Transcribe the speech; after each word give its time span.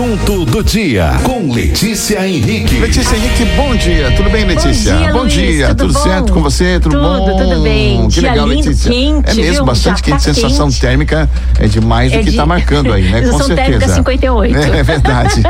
assunto 0.00 0.46
do 0.46 0.64
dia 0.64 1.12
com 1.24 1.52
Letícia 1.52 2.26
Henrique. 2.26 2.78
Letícia 2.78 3.14
Henrique, 3.14 3.44
bom 3.54 3.76
dia. 3.76 4.10
Tudo 4.16 4.30
bem, 4.30 4.46
Letícia? 4.46 4.94
Bom 5.12 5.26
dia, 5.26 5.66
Luiz, 5.66 5.74
tudo 5.76 5.92
bom? 5.92 6.00
certo 6.00 6.32
com 6.32 6.40
você? 6.42 6.80
Tudo, 6.80 6.96
Tudo, 6.96 7.02
bom? 7.02 7.38
tudo 7.38 7.62
bem. 7.62 8.08
Que 8.08 8.20
Dia 8.20 8.30
legal, 8.30 8.48
lindo, 8.48 8.66
Letícia. 8.68 8.90
quente, 8.90 9.30
é 9.30 9.34
mesmo, 9.34 9.52
viu? 9.56 9.64
bastante 9.66 9.98
Já 9.98 10.02
quente. 10.04 10.24
tá 10.24 10.32
Sensação 10.34 10.68
quente. 10.68 10.80
térmica 10.80 11.28
é 11.58 11.66
demais 11.66 12.10
É 12.14 12.16
do 12.18 12.24
que 12.24 12.30
de- 12.30 12.36
tá 12.38 12.46
marcando 12.46 12.94
aí, 12.94 13.10
né? 13.10 13.20
Com 13.20 13.26
Sensação 13.26 13.46
certeza. 13.48 13.68
térmica 13.78 13.94
58. 13.94 14.56
É, 14.56 14.78
é 14.78 14.82
verdade. 14.82 15.42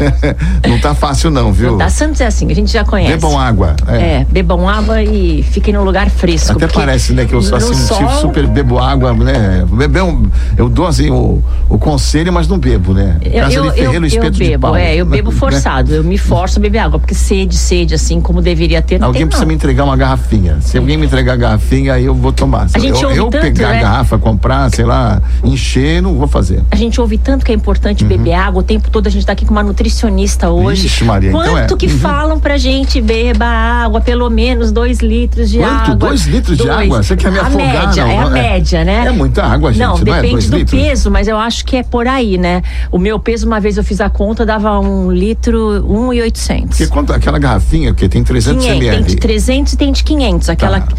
não 0.66 0.78
tá 0.80 0.94
fácil 0.94 1.30
não, 1.30 1.52
viu? 1.52 1.76
Tá 1.76 1.90
Santos 1.90 2.22
é 2.22 2.26
assim, 2.26 2.50
a 2.50 2.54
gente 2.54 2.72
já 2.72 2.84
conhece. 2.86 3.12
Bebam 3.12 3.38
água. 3.38 3.76
É. 3.86 3.96
É, 3.96 4.26
bebam 4.30 4.66
água 4.66 5.02
e 5.02 5.42
fiquem 5.42 5.74
num 5.74 5.84
lugar 5.84 6.08
fresco. 6.08 6.52
Até 6.52 6.66
parece, 6.68 7.12
né, 7.12 7.26
que 7.26 7.34
eu 7.34 7.42
sou 7.42 7.58
assim, 7.58 7.66
um 7.68 7.72
tipo 7.74 7.86
sol, 7.86 8.20
super 8.22 8.46
bebo 8.46 8.78
água, 8.78 9.12
né? 9.12 9.62
Um, 10.02 10.30
eu 10.56 10.70
dou 10.70 10.86
assim 10.86 11.10
o, 11.10 11.42
o 11.68 11.76
conselho, 11.78 12.32
mas 12.32 12.48
não 12.48 12.56
bebo, 12.58 12.94
né? 12.94 13.18
Eu, 13.22 13.42
Casa 13.42 13.54
eu, 13.54 13.89
eu, 13.94 14.00
ferreiro, 14.00 14.04
eu 14.04 14.08
espeto 14.08 14.30
de 14.38 14.44
bebo, 14.50 14.60
pau. 14.68 14.76
é, 14.76 14.94
eu 14.96 15.04
bebo 15.06 15.30
Né? 15.32 15.36
forçado, 15.38 15.94
eu 15.94 16.04
me 16.04 16.18
forço 16.18 16.58
a 16.58 16.62
beber 16.62 16.78
água, 16.78 16.98
porque 16.98 17.14
sede, 17.14 17.56
sede, 17.56 17.94
assim 17.94 18.20
como 18.20 18.40
deveria 18.42 18.80
ter, 18.82 19.02
Alguém 19.02 19.20
tem 19.22 19.26
precisa 19.26 19.44
não. 19.44 19.48
me 19.48 19.54
entregar 19.54 19.84
uma 19.84 19.96
garrafinha. 19.96 20.58
Se 20.60 20.76
alguém 20.78 20.96
me 20.96 21.06
entregar 21.06 21.32
a 21.34 21.36
garrafinha, 21.36 21.94
aí 21.94 22.04
eu 22.04 22.14
vou 22.14 22.32
tomar. 22.32 22.68
Se 22.68 22.76
A 22.76 22.80
gente 22.80 23.02
eu, 23.02 23.08
ouve 23.08 23.18
eu 23.20 23.28
tanto, 23.28 23.42
pegar 23.42 23.68
a 23.68 23.72
né? 23.72 23.80
garrafa, 23.80 24.18
comprar, 24.18 24.70
sei 24.70 24.84
lá, 24.84 25.20
encher, 25.44 26.00
não 26.02 26.14
vou 26.14 26.26
fazer. 26.28 26.62
A 26.70 26.76
gente 26.76 27.00
ouve 27.00 27.18
tanto 27.18 27.44
que 27.44 27.52
é 27.52 27.54
importante 27.54 28.04
beber 28.04 28.34
água, 28.34 28.60
o 28.60 28.62
tempo 28.62 28.90
todo 28.90 29.06
a 29.06 29.10
gente 29.10 29.24
tá 29.26 29.32
aqui 29.32 29.44
com 29.44 29.52
uma 29.52 29.62
nutricionista 29.62 30.50
hoje. 30.50 30.82
Uhum. 30.82 30.88
Vixe, 30.88 31.04
Maria, 31.04 31.28
então 31.30 31.40
Quanto 31.42 31.74
é. 31.74 31.76
que 31.76 31.86
Uhum. 31.86 31.98
falam 31.98 32.40
pra 32.40 32.56
gente 32.56 33.00
beba 33.00 33.44
água, 33.46 34.00
pelo 34.00 34.28
menos 34.30 34.70
dois 34.72 35.00
litros 35.00 35.50
de 35.50 35.58
Quanto? 35.58 35.72
água. 35.92 35.94
Dois 35.96 36.26
litros 36.26 36.56
de 36.56 36.68
água? 36.70 37.02
Você 37.02 37.16
quer 37.16 37.30
me 37.32 37.38
a 37.38 37.42
afogar, 37.42 37.86
Média, 37.86 38.04
não? 38.04 38.10
é 38.10 38.18
a 38.18 38.26
É- 38.26 38.30
média, 38.30 38.84
né? 38.84 39.04
é 39.06 39.10
muita 39.10 39.44
água, 39.44 39.72
gente, 39.72 39.80
Não, 39.82 39.94
não 39.98 40.00
é? 40.14 40.16
depende 40.16 40.30
Dois 40.32 40.50
do 40.50 40.56
litros? 40.58 40.80
peso, 40.80 41.10
mas 41.10 41.28
eu 41.28 41.36
acho 41.38 41.64
que 41.64 41.76
é 41.76 41.82
por 41.82 42.06
aí, 42.06 42.38
né? 42.38 42.62
O 42.90 42.98
meu 42.98 43.18
peso, 43.18 43.46
uma 43.46 43.60
vez 43.60 43.69
eu 43.76 43.84
fiz 43.84 44.00
a 44.00 44.08
conta, 44.08 44.44
dava 44.44 44.78
um 44.80 45.10
litro, 45.10 45.84
um 45.86 46.12
e 46.12 46.20
oitocentos. 46.20 46.78
Porque 46.78 46.86
quanto, 46.86 47.12
aquela 47.12 47.38
garrafinha 47.38 47.94
que 47.94 48.08
tem 48.08 48.22
300 48.22 48.64
500, 48.64 48.80
tem 48.80 48.88
ml. 48.88 49.04
de 49.04 49.16
300 49.16 49.72
e 49.72 49.76
tem 49.76 49.92
de 49.92 50.04
500. 50.04 50.48
Aquela. 50.48 50.80
Tá. 50.80 50.94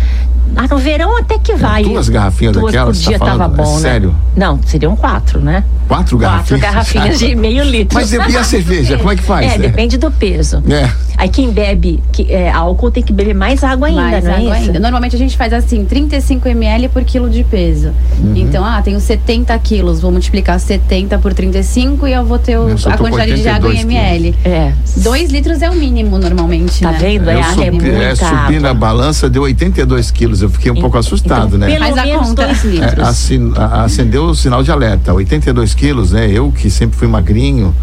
Ah, 0.55 0.67
no 0.69 0.77
verão 0.77 1.17
até 1.17 1.37
que 1.37 1.55
vai. 1.55 1.83
duas 1.83 2.09
garrafinhas 2.09 2.53
Duas 2.53 2.65
daquelas, 2.73 2.97
por 2.97 3.03
tá 3.03 3.09
dia 3.09 3.19
tava 3.19 3.37
falando? 3.37 3.53
É 3.53 3.63
bom, 3.63 3.73
né? 3.75 3.79
sério? 3.81 4.15
Não, 4.35 4.59
seriam 4.65 4.95
quatro, 4.95 5.39
né? 5.39 5.63
Quatro 5.87 6.17
Quatro 6.17 6.17
garrafinhas. 6.57 6.61
garrafinhas 6.61 7.19
de 7.19 7.35
meio 7.35 7.63
litro. 7.63 7.97
Mas 7.97 8.11
e 8.13 8.17
a 8.37 8.43
cerveja? 8.43 8.97
Como 8.97 9.11
é 9.11 9.15
que 9.15 9.23
faz? 9.23 9.53
É, 9.53 9.57
depende 9.57 9.97
do 9.97 10.09
peso. 10.09 10.63
É. 10.69 10.89
Aí 11.17 11.27
quem 11.29 11.51
bebe 11.51 12.01
que, 12.11 12.31
é, 12.31 12.49
álcool 12.49 12.89
tem 12.89 13.03
que 13.03 13.11
beber 13.13 13.35
mais 13.35 13.63
água 13.63 13.87
ainda, 13.87 14.01
Mais 14.01 14.23
não 14.23 14.31
é 14.31 14.35
água 14.37 14.57
isso? 14.57 14.67
ainda. 14.67 14.79
Normalmente 14.79 15.15
a 15.15 15.19
gente 15.19 15.35
faz 15.37 15.51
assim, 15.53 15.83
35 15.85 16.47
ml 16.47 16.87
por 16.89 17.03
quilo 17.03 17.29
de 17.29 17.43
peso. 17.43 17.91
Uhum. 18.19 18.33
Então, 18.37 18.63
ah, 18.65 18.81
tenho 18.81 18.99
70 18.99 19.57
quilos, 19.59 19.99
vou 19.99 20.11
multiplicar 20.11 20.59
70 20.59 21.17
por 21.19 21.33
35 21.33 22.07
e 22.07 22.13
eu 22.13 22.25
vou 22.25 22.39
ter 22.39 22.57
o- 22.57 22.69
Eu 22.69 22.77
a 22.91 22.97
quantidade 22.97 23.41
de 23.41 23.47
água 23.49 23.69
em 23.73 23.77
82 23.79 23.83
ml. 23.83 24.35
É. 24.45 24.71
2 24.97 25.29
litros 25.29 25.61
é 25.61 25.69
o 25.69 25.75
mínimo 25.75 26.17
normalmente, 26.17 26.81
Tá 26.81 26.91
né? 26.91 26.97
vendo? 26.99 27.29
É, 27.29 27.35
Eu 27.35 27.39
é 27.39 27.43
subi, 27.43 27.63
é, 27.65 27.71
muita 27.71 28.15
subi 28.15 28.31
água. 28.33 28.59
na 28.61 28.73
balança, 28.73 29.29
deu 29.29 29.43
82 29.43 30.09
quilos. 30.09 30.40
Eu 30.41 30.49
fiquei 30.49 30.71
um 30.71 30.75
pouco 30.75 30.97
assustado, 30.97 31.47
então, 31.55 31.59
né? 31.59 31.67
Pelo 31.67 31.79
Faz 31.79 31.97
a 31.97 32.03
menos 32.05 32.27
conta. 32.29 32.45
dois 32.45 32.65
É, 32.65 32.67
litros. 32.67 33.07
assin- 33.07 33.53
a- 33.55 33.83
acendeu 33.83 34.23
o 34.25 34.35
sinal 34.35 34.63
de 34.63 34.71
alerta. 34.71 35.13
82 35.13 35.73
quilos, 35.73 36.11
né? 36.11 36.29
Eu 36.29 36.51
que 36.51 36.69
sempre 36.69 36.97
fui 36.97 37.07
magrinho, 37.07 37.75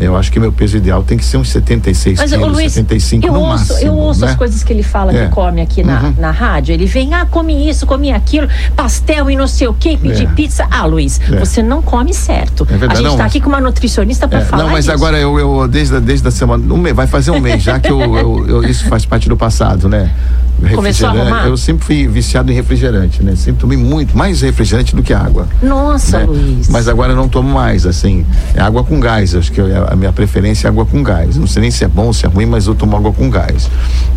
eu 0.00 0.16
acho 0.16 0.30
que 0.32 0.38
meu 0.40 0.52
peso 0.52 0.76
ideal 0.76 1.02
tem 1.02 1.16
que 1.18 1.24
ser 1.24 1.36
uns 1.36 1.48
76 1.50 2.18
Mas, 2.18 2.30
quilos, 2.32 2.52
Luiz, 2.52 2.72
75 2.72 3.26
eu 3.26 3.32
no 3.32 3.40
ouço, 3.40 3.50
máximo. 3.72 3.78
eu 3.80 3.94
ouço 3.94 4.20
né? 4.20 4.28
as 4.30 4.36
coisas 4.36 4.62
que 4.62 4.72
ele 4.72 4.82
fala 4.82 5.12
É. 5.16 5.26
que 5.26 5.32
come 5.32 5.60
aqui 5.60 5.82
na, 5.82 6.00
Uhum. 6.02 6.14
na 6.18 6.30
rádio. 6.30 6.72
Ele 6.72 6.86
vem, 6.86 7.12
ah, 7.14 7.26
come 7.26 7.68
isso, 7.68 7.86
come 7.86 8.10
aquilo, 8.12 8.48
pastel 8.76 9.30
e 9.30 9.36
não 9.36 9.46
sei 9.46 9.68
o 9.68 9.74
quê, 9.74 9.98
pedir 10.00 10.24
É. 10.26 10.30
pizza. 10.34 10.66
Ah, 10.70 10.86
Luiz, 10.86 11.20
É. 11.30 11.36
você 11.38 11.62
não 11.62 11.82
come 11.82 12.12
certo. 12.14 12.64
É 12.68 12.76
verdade, 12.76 12.92
a 12.92 12.96
gente 12.96 13.04
não, 13.04 13.16
tá 13.16 13.24
mas- 13.24 13.32
aqui 13.32 13.40
com 13.40 13.48
uma 13.48 13.60
nutricionista 13.60 14.26
pra 14.28 14.40
É, 14.40 14.44
falar 14.44 14.62
não, 14.64 14.70
mas 14.70 14.84
disso. 14.84 14.94
agora 14.94 15.18
eu, 15.18 15.38
eu 15.38 15.68
desde, 15.68 15.96
a- 15.96 16.00
desde 16.00 16.26
a 16.26 16.30
semana, 16.30 16.72
um 16.72 16.78
mês, 16.78 16.94
vai 16.94 17.06
fazer 17.06 17.30
um 17.30 17.40
mês 17.40 17.62
já 17.62 17.78
que 17.78 17.90
eu, 17.90 18.00
eu- 18.00 18.46
eu- 18.48 18.64
isso 18.64 18.84
faz 18.86 19.04
parte 19.04 19.28
do 19.28 19.36
passado, 19.36 19.88
né? 19.88 20.10
Começou 20.60 21.08
a 21.08 21.10
Refrigerante, 21.12 21.20
arrumar? 21.20 21.46
Eu 21.48 21.56
sempre 21.56 21.84
fui 21.84 22.06
viciado 22.06 22.52
em 22.52 22.54
refrigerante, 22.54 23.22
né? 23.22 23.34
Sempre 23.36 23.60
tomei 23.60 23.76
muito, 23.78 24.16
mais 24.16 24.40
refrigerante 24.42 24.94
do 24.94 25.02
que 25.02 25.12
água. 25.14 25.48
Nossa, 25.62 26.18
né? 26.18 26.24
Luiz. 26.26 26.68
Mas 26.68 26.86
agora 26.88 27.12
eu 27.12 27.16
não 27.16 27.28
tomo 27.28 27.48
mais, 27.52 27.86
assim, 27.86 28.24
é 28.54 28.60
água 28.60 28.84
com 28.84 29.00
gás, 29.00 29.34
acho 29.34 29.50
que 29.50 29.60
eu- 29.60 29.88
a 29.88 29.96
minha 29.96 30.12
preferência 30.12 30.66
é 30.66 30.70
água 30.70 30.84
com 30.84 31.02
gás. 31.02 31.36
Não 31.36 31.46
sei 31.46 31.62
nem 31.62 31.70
se 31.70 31.82
é 31.84 31.88
bom, 31.88 32.12
se 32.12 32.26
é 32.26 32.28
ruim, 32.28 32.46
mas 32.46 32.66
eu 32.66 32.74
tomo 32.74 32.96
água 32.96 33.12
com 33.12 33.30
gás. 33.30 33.70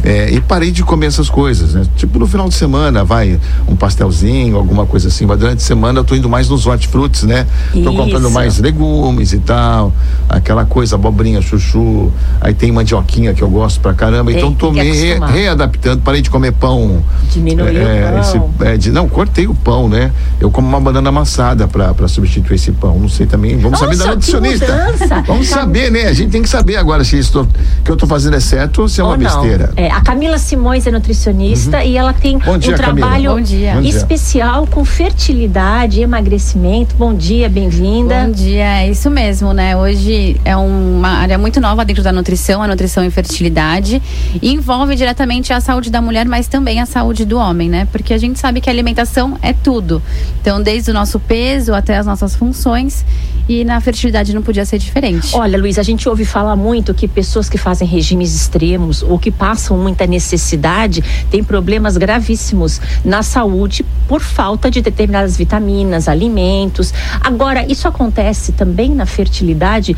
É, 0.03 0.29
e 0.31 0.41
parei 0.41 0.71
de 0.71 0.83
comer 0.83 1.07
essas 1.07 1.29
coisas, 1.29 1.73
né? 1.73 1.83
Tipo 1.95 2.19
no 2.19 2.27
final 2.27 2.49
de 2.49 2.55
semana, 2.55 3.03
vai 3.03 3.39
um 3.67 3.75
pastelzinho, 3.75 4.57
alguma 4.57 4.85
coisa 4.85 5.07
assim, 5.07 5.25
mas 5.25 5.39
durante 5.39 5.59
a 5.59 5.65
semana 5.65 5.99
eu 5.99 6.03
tô 6.03 6.13
indo 6.15 6.29
mais 6.29 6.49
nos 6.49 6.65
hortifrutis, 6.65 7.23
né? 7.23 7.47
Tô 7.71 7.93
comprando 7.93 8.25
Isso. 8.25 8.31
mais 8.33 8.57
legumes 8.59 9.31
e 9.33 9.39
tal, 9.39 9.93
aquela 10.27 10.65
coisa, 10.65 10.95
abobrinha, 10.95 11.41
chuchu, 11.41 12.11
aí 12.41 12.53
tem 12.53 12.71
mandioquinha 12.71 13.33
que 13.33 13.41
eu 13.41 13.49
gosto 13.49 13.79
pra 13.79 13.93
caramba, 13.93 14.31
então 14.31 14.51
que 14.51 14.59
tomei 14.59 14.91
re- 14.91 15.19
readaptando, 15.31 16.01
parei 16.01 16.21
de 16.21 16.29
comer 16.33 16.51
pão. 16.53 17.03
Diminuiu 17.31 17.83
o 17.83 17.85
pão. 17.85 18.19
esse- 18.19 18.41
é, 18.65 18.77
de- 18.77 18.91
não, 18.91 19.07
cortei 19.07 19.45
o 19.47 19.53
pão, 19.53 19.87
né? 19.87 20.11
Eu 20.39 20.49
como 20.49 20.67
uma 20.67 20.79
banana 20.81 21.09
amassada 21.09 21.67
pra, 21.67 21.93
pra 21.93 22.07
substituir 22.07 22.55
esse 22.55 22.71
pão, 22.71 22.97
não 22.99 23.07
sei 23.07 23.25
também, 23.27 23.55
vamos 23.57 23.77
saber 23.79 23.95
da 23.97 24.05
Nossa, 24.05 24.15
nutricionista. 24.15 24.93
Vamos 25.27 25.47
saber, 25.47 25.91
né? 25.91 26.05
A 26.07 26.13
gente 26.13 26.31
tem 26.31 26.41
que 26.41 26.49
saber 26.49 26.75
agora 26.77 27.03
se 27.03 27.17
isso 27.19 27.47
que 27.85 27.91
eu 27.91 27.95
tô 27.95 28.07
fazendo 28.07 28.35
é 28.35 28.39
certo 28.39 28.81
ou 28.81 28.89
se 28.89 28.99
é 28.99 29.03
uma 29.03 29.13
Ou 29.13 29.17
besteira. 29.19 29.65
Uhum. 29.77 29.83
É, 29.85 29.91
a 29.91 30.01
Camila 30.01 30.37
Simões 30.39 30.87
é 30.87 30.91
nutricionista 30.91 31.83
e 31.83 31.95
ela 31.95 32.13
tem 32.13 32.39
Bom 32.39 32.57
dia, 32.57 32.73
um 32.73 32.77
trabalho 32.77 33.41
dia. 33.41 33.75
Dia. 33.79 33.89
especial 33.89 34.65
com 34.67 34.83
fertilidade, 34.83 36.01
emagrecimento. 36.01 36.95
Bom 36.95 37.13
dia, 37.13 37.47
bem-vinda. 37.47 38.25
Bom 38.25 38.31
dia, 38.31 38.81
é 38.83 38.89
isso 38.89 39.09
mesmo, 39.09 39.53
né? 39.53 39.77
Hoje 39.77 40.35
é 40.43 40.55
uma 40.57 41.09
área 41.09 41.37
muito 41.37 41.61
nova 41.61 41.85
dentro 41.85 42.01
da 42.03 42.11
nutrição, 42.11 42.61
a 42.61 42.67
nutrição 42.67 43.03
e 43.05 43.09
fertilidade, 43.11 44.01
e 44.41 44.51
envolve 44.51 44.95
diretamente 44.95 45.53
a 45.53 45.61
saúde 45.61 45.89
da 45.91 46.01
mulher, 46.01 46.22
mas 46.27 46.47
também 46.47 46.79
a 46.79 46.85
saúde 46.85 47.25
do 47.25 47.37
homem, 47.37 47.69
né? 47.69 47.87
Porque 47.91 48.13
a 48.13 48.17
gente 48.17 48.39
sabe 48.39 48.61
que 48.61 48.69
a 48.69 48.73
alimentação 48.73 49.37
é 49.41 49.53
tudo. 49.53 50.01
Então, 50.41 50.61
desde 50.61 50.91
o 50.91 50.93
nosso 50.93 51.19
peso 51.19 51.73
até 51.73 51.97
as 51.97 52.05
nossas 52.05 52.35
funções, 52.35 53.05
e 53.47 53.65
na 53.65 53.79
fertilidade 53.81 54.33
não 54.33 54.41
podia 54.41 54.65
ser 54.65 54.77
diferente. 54.77 55.35
Olha, 55.35 55.57
Luiz, 55.57 55.77
a 55.77 55.83
gente 55.83 56.07
ouve 56.07 56.23
falar 56.23 56.55
muito 56.55 56.93
que 56.93 57.07
pessoas 57.07 57.49
que 57.49 57.57
fazem 57.57 57.87
regimes 57.87 58.33
extremos 58.33 59.03
ou 59.03 59.19
que 59.19 59.31
passam 59.31 59.77
muita 59.77 60.07
necessidade 60.07 61.03
têm 61.29 61.43
problemas 61.43 61.97
gravíssimos 61.97 62.79
na 63.03 63.21
saúde 63.21 63.85
por 64.07 64.21
falta 64.21 64.71
de 64.71 64.81
determinadas 64.81 65.35
vitaminas, 65.35 66.07
alimentos. 66.07 66.93
Agora, 67.19 67.65
isso 67.69 67.87
acontece 67.87 68.53
também 68.53 68.89
na 68.91 69.05
fertilidade 69.05 69.95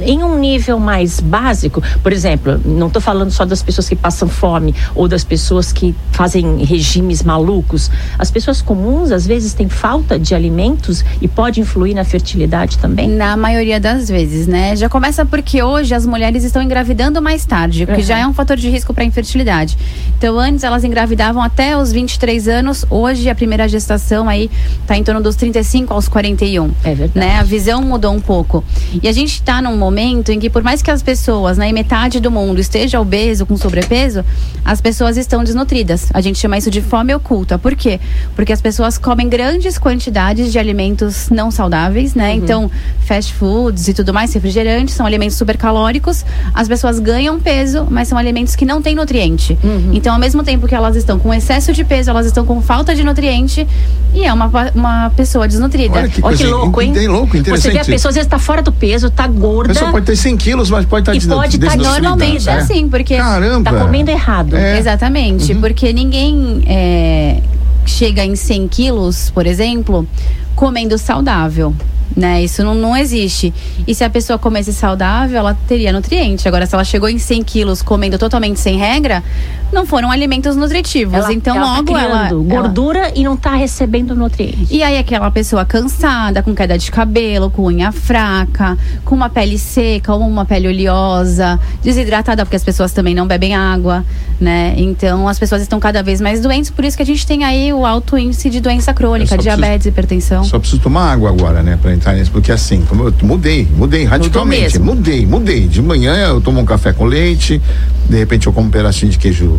em 0.00 0.22
um 0.22 0.38
nível 0.38 0.78
mais 0.78 1.20
básico. 1.20 1.82
Por 2.02 2.12
exemplo, 2.12 2.60
não 2.64 2.88
estou 2.88 3.00
falando 3.00 3.30
só 3.30 3.44
das 3.44 3.62
pessoas 3.62 3.88
que 3.88 3.96
passam 3.96 4.28
fome 4.28 4.74
ou 4.94 5.08
das 5.08 5.24
pessoas 5.24 5.61
que 5.70 5.94
fazem 6.12 6.64
regimes 6.64 7.22
malucos. 7.22 7.90
As 8.18 8.30
pessoas 8.30 8.62
comuns, 8.62 9.12
às 9.12 9.26
vezes, 9.26 9.52
têm 9.52 9.68
falta 9.68 10.18
de 10.18 10.34
alimentos 10.34 11.04
e 11.20 11.28
pode 11.28 11.60
influir 11.60 11.92
na 11.94 12.04
fertilidade 12.04 12.78
também. 12.78 13.06
Na 13.08 13.36
maioria 13.36 13.78
das 13.78 14.08
vezes, 14.08 14.46
né? 14.46 14.74
Já 14.74 14.88
começa 14.88 15.26
porque 15.26 15.62
hoje 15.62 15.94
as 15.94 16.06
mulheres 16.06 16.42
estão 16.42 16.62
engravidando 16.62 17.20
mais 17.20 17.44
tarde, 17.44 17.84
o 17.84 17.86
que 17.86 17.92
Uhum. 17.92 18.00
já 18.00 18.18
é 18.18 18.26
um 18.26 18.32
fator 18.32 18.56
de 18.56 18.70
risco 18.70 18.94
para 18.94 19.04
infertilidade. 19.04 19.76
Então, 20.16 20.38
antes 20.38 20.64
elas 20.64 20.84
engravidavam 20.84 21.42
até 21.42 21.76
os 21.76 21.92
23 21.92 22.48
anos, 22.48 22.86
hoje 22.88 23.28
a 23.28 23.34
primeira 23.34 23.68
gestação 23.68 24.28
aí 24.28 24.50
tá 24.86 24.96
em 24.96 25.04
torno 25.04 25.20
dos 25.20 25.36
35 25.36 25.92
aos 25.92 26.08
41. 26.08 26.70
É 26.84 26.94
verdade. 26.94 27.26
Né? 27.26 27.38
A 27.38 27.42
visão 27.42 27.82
mudou 27.82 28.12
um 28.12 28.20
pouco. 28.20 28.64
E 29.02 29.08
a 29.08 29.12
gente 29.12 29.32
está 29.34 29.60
num 29.60 29.76
momento 29.76 30.30
em 30.30 30.38
que, 30.38 30.48
por 30.48 30.62
mais 30.62 30.80
que 30.80 30.90
as 30.90 31.02
pessoas, 31.02 31.58
né, 31.58 31.70
metade 31.72 32.20
do 32.20 32.30
mundo 32.30 32.60
esteja 32.60 33.00
obeso, 33.00 33.44
com 33.44 33.56
sobrepeso, 33.56 34.24
as 34.64 34.80
pessoas 34.80 35.16
estão 35.16 35.41
desnutridas. 35.44 36.08
A 36.14 36.20
gente 36.20 36.38
chama 36.38 36.56
isso 36.58 36.70
de 36.70 36.80
fome 36.80 37.14
oculta. 37.14 37.58
Por 37.58 37.74
quê? 37.74 38.00
Porque 38.34 38.52
as 38.52 38.60
pessoas 38.60 38.98
comem 38.98 39.28
grandes 39.28 39.78
quantidades 39.78 40.52
de 40.52 40.58
alimentos 40.58 41.28
não 41.30 41.50
saudáveis, 41.50 42.14
né? 42.14 42.32
Então, 42.34 42.70
fast 43.04 43.32
foods 43.34 43.88
e 43.88 43.94
tudo 43.94 44.12
mais, 44.12 44.32
refrigerantes, 44.32 44.94
são 44.94 45.04
alimentos 45.06 45.36
supercalóricos. 45.36 46.24
As 46.54 46.68
pessoas 46.68 46.98
ganham 46.98 47.38
peso, 47.40 47.86
mas 47.90 48.08
são 48.08 48.18
alimentos 48.18 48.54
que 48.56 48.64
não 48.64 48.80
têm 48.82 48.94
nutriente. 48.94 49.58
Então, 49.92 50.14
ao 50.14 50.18
mesmo 50.20 50.42
tempo 50.42 50.66
que 50.66 50.74
elas 50.74 50.96
estão 50.96 51.18
com 51.18 51.32
excesso 51.32 51.72
de 51.72 51.84
peso, 51.84 52.10
elas 52.10 52.26
estão 52.26 52.44
com 52.44 52.60
falta 52.62 52.94
de 52.94 53.02
nutriente 53.04 53.66
e 54.14 54.24
é 54.24 54.32
uma, 54.32 54.50
uma 54.74 55.10
pessoa 55.10 55.46
desnutrida. 55.48 55.98
Olha 55.98 56.08
que 56.08 56.20
Olha 56.24 56.36
que 56.36 56.44
louco, 56.46 56.80
hein? 56.82 56.92
Tem 56.92 57.08
louco, 57.08 57.36
interessante. 57.36 57.62
Você 57.62 57.70
vê 57.72 57.78
a 57.80 57.84
pessoa 57.84 58.10
às 58.10 58.14
vezes 58.16 58.28
tá 58.30 58.38
fora 58.38 58.62
do 58.62 58.72
peso, 58.72 59.10
tá 59.10 59.24
A 59.24 59.28
gorda. 59.28 59.72
pessoa 59.72 59.90
pode 59.90 60.06
ter 60.06 60.16
100 60.16 60.36
quilos, 60.36 60.70
mas 60.70 60.84
pode 60.86 61.02
estar 61.02 61.14
E 61.14 61.18
desnu- 61.18 61.36
pode 61.36 61.58
tá 61.58 61.66
desnutrida, 61.66 62.00
Normalmente 62.08 62.48
é 62.48 62.54
né? 62.54 62.60
assim, 62.60 62.88
porque 62.88 63.16
Caramba. 63.16 63.70
Tá 63.70 63.78
comendo 63.78 64.10
errado. 64.10 64.56
É. 64.56 64.78
Exatamente, 64.78 65.31
porque 65.60 65.92
ninguém 65.92 66.62
é, 66.66 67.40
chega 67.86 68.24
em 68.24 68.36
100 68.36 68.68
quilos, 68.68 69.30
por 69.30 69.46
exemplo, 69.46 70.06
comendo 70.54 70.96
saudável. 70.98 71.74
Né? 72.16 72.44
Isso 72.44 72.62
não, 72.62 72.74
não 72.74 72.96
existe. 72.96 73.52
E 73.86 73.94
se 73.94 74.04
a 74.04 74.10
pessoa 74.10 74.38
comesse 74.38 74.72
saudável, 74.72 75.38
ela 75.38 75.56
teria 75.66 75.92
nutriente. 75.92 76.46
Agora, 76.46 76.66
se 76.66 76.74
ela 76.74 76.84
chegou 76.84 77.08
em 77.08 77.18
100 77.18 77.42
quilos 77.42 77.82
comendo 77.82 78.18
totalmente 78.18 78.60
sem 78.60 78.76
regra, 78.76 79.22
não 79.72 79.86
foram 79.86 80.10
alimentos 80.10 80.54
nutritivos. 80.56 81.14
Ela, 81.14 81.32
então 81.32 81.56
ela 81.56 81.76
logo 81.76 81.92
tá 81.92 82.00
ela, 82.02 82.26
criando 82.28 82.52
ela 82.52 82.62
gordura 82.62 83.12
e 83.14 83.24
não 83.24 83.36
tá 83.36 83.54
recebendo 83.54 84.14
nutrientes. 84.14 84.68
E 84.70 84.82
aí 84.82 84.98
aquela 84.98 85.30
pessoa 85.30 85.64
cansada, 85.64 86.42
com 86.42 86.54
queda 86.54 86.76
de 86.76 86.90
cabelo, 86.90 87.50
com 87.50 87.62
unha 87.66 87.90
fraca, 87.92 88.76
com 89.04 89.14
uma 89.14 89.28
pele 89.30 89.58
seca 89.58 90.12
ou 90.14 90.20
uma 90.20 90.44
pele 90.44 90.68
oleosa, 90.68 91.58
desidratada, 91.82 92.44
porque 92.44 92.56
as 92.56 92.64
pessoas 92.64 92.92
também 92.92 93.14
não 93.14 93.26
bebem 93.26 93.54
água, 93.54 94.04
né? 94.40 94.74
Então 94.76 95.26
as 95.28 95.38
pessoas 95.38 95.62
estão 95.62 95.80
cada 95.80 96.02
vez 96.02 96.20
mais 96.20 96.40
doentes, 96.40 96.70
por 96.70 96.84
isso 96.84 96.96
que 96.96 97.02
a 97.02 97.06
gente 97.06 97.26
tem 97.26 97.44
aí 97.44 97.72
o 97.72 97.86
alto 97.86 98.18
índice 98.18 98.50
de 98.50 98.60
doença 98.60 98.92
crônica, 98.92 99.36
diabetes, 99.38 99.68
preciso- 99.70 99.88
hipertensão. 99.88 100.44
Só 100.44 100.58
preciso 100.58 100.80
tomar 100.82 101.12
água 101.12 101.30
agora, 101.30 101.62
né, 101.62 101.78
pra 101.80 101.92
entrar 101.92 102.14
nisso, 102.14 102.30
porque 102.30 102.52
assim, 102.52 102.82
como 102.82 103.04
eu 103.04 103.14
mudei, 103.22 103.66
mudei 103.76 104.04
radicalmente, 104.04 104.78
mudei, 104.78 105.24
mudei. 105.26 105.66
De 105.66 105.80
manhã 105.80 106.14
eu 106.28 106.40
tomo 106.40 106.60
um 106.60 106.64
café 106.64 106.92
com 106.92 107.04
leite, 107.04 107.60
de 108.08 108.18
repente 108.18 108.46
eu 108.46 108.52
como 108.52 108.68
um 108.68 108.70
pedacinho 108.70 109.10
de 109.10 109.18
queijo 109.18 109.58